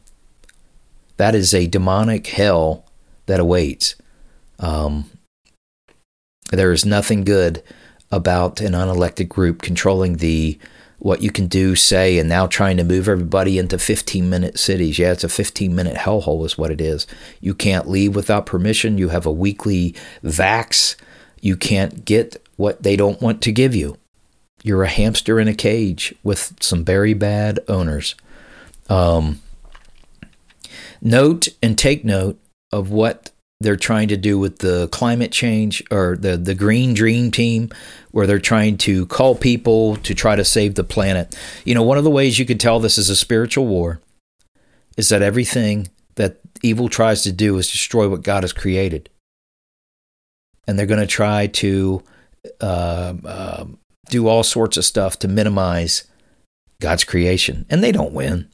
That 1.17 1.35
is 1.35 1.53
a 1.53 1.67
demonic 1.67 2.27
hell 2.27 2.85
that 3.25 3.39
awaits. 3.39 3.95
Um, 4.59 5.09
there 6.51 6.71
is 6.71 6.85
nothing 6.85 7.23
good 7.23 7.63
about 8.11 8.61
an 8.61 8.73
unelected 8.73 9.27
group 9.27 9.61
controlling 9.61 10.17
the 10.17 10.57
what 10.99 11.21
you 11.21 11.29
can 11.29 11.47
do, 11.47 11.75
say, 11.75 12.17
and 12.17 12.27
now 12.27 12.47
trying 12.47 12.77
to 12.77 12.83
move 12.83 13.07
everybody 13.07 13.59
into 13.59 13.77
15 13.77 14.29
minute 14.29 14.57
cities. 14.57 14.97
Yeah, 14.97 15.11
it's 15.11 15.23
a 15.23 15.29
15 15.29 15.75
minute 15.75 15.95
hellhole, 15.95 16.45
is 16.45 16.57
what 16.57 16.71
it 16.71 16.81
is. 16.81 17.05
You 17.39 17.53
can't 17.53 17.87
leave 17.87 18.15
without 18.15 18.45
permission. 18.45 18.97
You 18.97 19.09
have 19.09 19.25
a 19.25 19.31
weekly 19.31 19.95
vax. 20.23 20.95
You 21.39 21.55
can't 21.55 22.03
get 22.03 22.41
what 22.55 22.81
they 22.81 22.95
don't 22.95 23.21
want 23.21 23.41
to 23.43 23.51
give 23.51 23.75
you. 23.75 23.97
You're 24.63 24.83
a 24.83 24.89
hamster 24.89 25.39
in 25.39 25.47
a 25.47 25.53
cage 25.53 26.15
with 26.23 26.55
some 26.59 26.83
very 26.83 27.13
bad 27.13 27.59
owners. 27.67 28.15
Um, 28.89 29.41
note 30.99 31.47
and 31.61 31.77
take 31.77 32.03
note 32.03 32.39
of 32.71 32.89
what 32.89 33.29
they're 33.59 33.75
trying 33.75 34.07
to 34.09 34.17
do 34.17 34.37
with 34.37 34.59
the 34.59 34.87
climate 34.89 35.31
change 35.31 35.83
or 35.91 36.15
the, 36.19 36.37
the 36.37 36.53
green 36.53 36.93
dream 36.93 37.31
team 37.31 37.69
where 38.11 38.27
they're 38.27 38.39
trying 38.39 38.77
to 38.77 39.05
call 39.07 39.35
people 39.35 39.95
to 39.97 40.13
try 40.13 40.35
to 40.35 40.45
save 40.45 40.75
the 40.75 40.83
planet. 40.83 41.35
You 41.65 41.75
know 41.75 41.83
one 41.83 41.97
of 41.97 42.03
the 42.03 42.09
ways 42.09 42.37
you 42.37 42.45
could 42.45 42.59
tell 42.59 42.79
this 42.79 42.97
is 42.97 43.09
a 43.09 43.15
spiritual 43.15 43.67
war 43.67 44.01
is 44.95 45.09
that 45.09 45.21
everything 45.21 45.89
that 46.15 46.39
evil 46.61 46.89
tries 46.89 47.23
to 47.23 47.31
do 47.31 47.57
is 47.57 47.71
destroy 47.71 48.07
what 48.09 48.23
god 48.23 48.43
has 48.43 48.53
created. 48.53 49.09
And 50.67 50.77
they're 50.77 50.85
going 50.85 50.99
to 50.99 51.07
try 51.07 51.47
to 51.47 52.03
uh, 52.59 53.13
uh, 53.25 53.65
do 54.09 54.27
all 54.27 54.43
sorts 54.43 54.77
of 54.77 54.85
stuff 54.85 55.17
to 55.19 55.27
minimize 55.27 56.03
god's 56.81 57.03
creation. 57.03 57.65
And 57.69 57.83
they 57.83 57.91
don't 57.91 58.13
win 58.13 58.49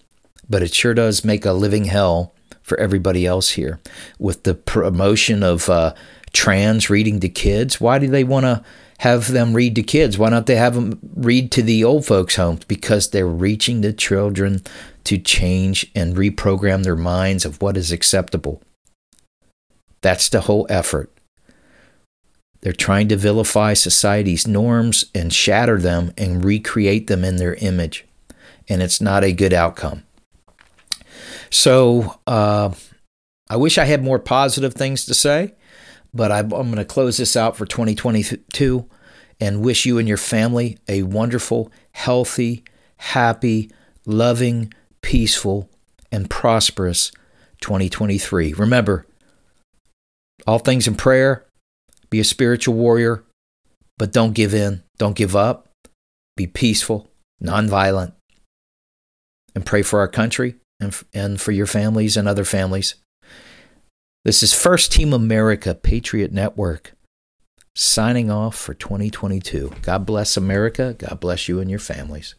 but 0.49 0.61
it 0.61 0.73
sure 0.73 0.93
does 0.93 1.23
make 1.23 1.45
a 1.45 1.53
living 1.53 1.85
hell 1.85 2.32
for 2.63 2.79
everybody 2.79 3.25
else 3.25 3.51
here. 3.51 3.79
With 4.17 4.43
the 4.43 4.55
promotion 4.55 5.43
of 5.43 5.69
uh, 5.69 5.93
trans 6.31 6.89
reading 6.89 7.19
to 7.19 7.29
kids, 7.29 7.79
why 7.79 7.99
do 7.99 8.07
they 8.07 8.23
want 8.23 8.45
to 8.45 8.63
have 8.99 9.31
them 9.31 9.53
read 9.53 9.75
to 9.75 9.83
kids? 9.83 10.17
Why 10.17 10.29
don't 10.29 10.45
they 10.47 10.55
have 10.55 10.75
them 10.75 10.99
read 11.15 11.51
to 11.51 11.61
the 11.61 11.83
old 11.83 12.05
folks' 12.05 12.35
homes? 12.35 12.63
Because 12.65 13.09
they're 13.09 13.27
reaching 13.27 13.81
the 13.81 13.93
children 13.93 14.61
to 15.03 15.17
change 15.17 15.91
and 15.93 16.15
reprogram 16.15 16.83
their 16.83 16.95
minds 16.95 17.45
of 17.45 17.61
what 17.61 17.77
is 17.77 17.91
acceptable. 17.91 18.61
That's 20.01 20.29
the 20.29 20.41
whole 20.41 20.65
effort. 20.69 21.11
They're 22.61 22.71
trying 22.71 23.09
to 23.09 23.17
vilify 23.17 23.73
society's 23.73 24.47
norms 24.47 25.05
and 25.13 25.33
shatter 25.33 25.77
them 25.77 26.13
and 26.17 26.45
recreate 26.45 27.07
them 27.07 27.25
in 27.25 27.35
their 27.35 27.55
image. 27.55 28.05
And 28.69 28.81
it's 28.81 29.01
not 29.01 29.25
a 29.25 29.33
good 29.33 29.53
outcome. 29.53 30.03
So 31.53 32.19
uh, 32.25 32.73
I 33.47 33.57
wish 33.57 33.77
I 33.77 33.85
had 33.85 34.03
more 34.03 34.17
positive 34.17 34.73
things 34.73 35.05
to 35.05 35.13
say, 35.13 35.53
but 36.11 36.31
I'm, 36.31 36.51
I'm 36.51 36.65
going 36.71 36.77
to 36.77 36.85
close 36.85 37.17
this 37.17 37.37
out 37.37 37.55
for 37.55 37.67
2022 37.67 38.89
and 39.39 39.61
wish 39.61 39.85
you 39.85 39.99
and 39.99 40.07
your 40.07 40.17
family 40.17 40.79
a 40.87 41.03
wonderful, 41.03 41.71
healthy, 41.91 42.63
happy, 42.97 43.69
loving, 44.07 44.73
peaceful, 45.03 45.69
and 46.11 46.27
prosperous 46.27 47.11
2023. 47.61 48.53
Remember, 48.53 49.05
all 50.47 50.57
things 50.57 50.87
in 50.87 50.95
prayer, 50.95 51.45
be 52.09 52.19
a 52.19 52.23
spiritual 52.23 52.73
warrior, 52.73 53.23
but 53.99 54.11
don't 54.11 54.33
give 54.33 54.55
in, 54.55 54.81
don't 54.97 55.15
give 55.15 55.35
up. 55.35 55.69
Be 56.35 56.47
peaceful, 56.47 57.11
nonviolent, 57.43 58.13
and 59.53 59.63
pray 59.63 59.83
for 59.83 59.99
our 59.99 60.07
country 60.07 60.55
and, 60.79 60.95
and 61.13 61.39
for 61.39 61.51
your 61.51 61.65
families 61.65 62.17
and 62.17 62.27
other 62.27 62.45
families. 62.45 62.95
This 64.25 64.41
is 64.41 64.53
First 64.53 64.91
Team 64.91 65.13
America 65.13 65.75
Patriot 65.75 66.31
Network 66.31 66.93
signing 67.75 68.29
off 68.29 68.55
for 68.55 68.73
2022. 68.73 69.73
God 69.81 70.05
bless 70.05 70.37
America. 70.37 70.95
God 70.97 71.19
bless 71.19 71.47
you 71.47 71.59
and 71.59 71.69
your 71.69 71.79
families. 71.79 72.35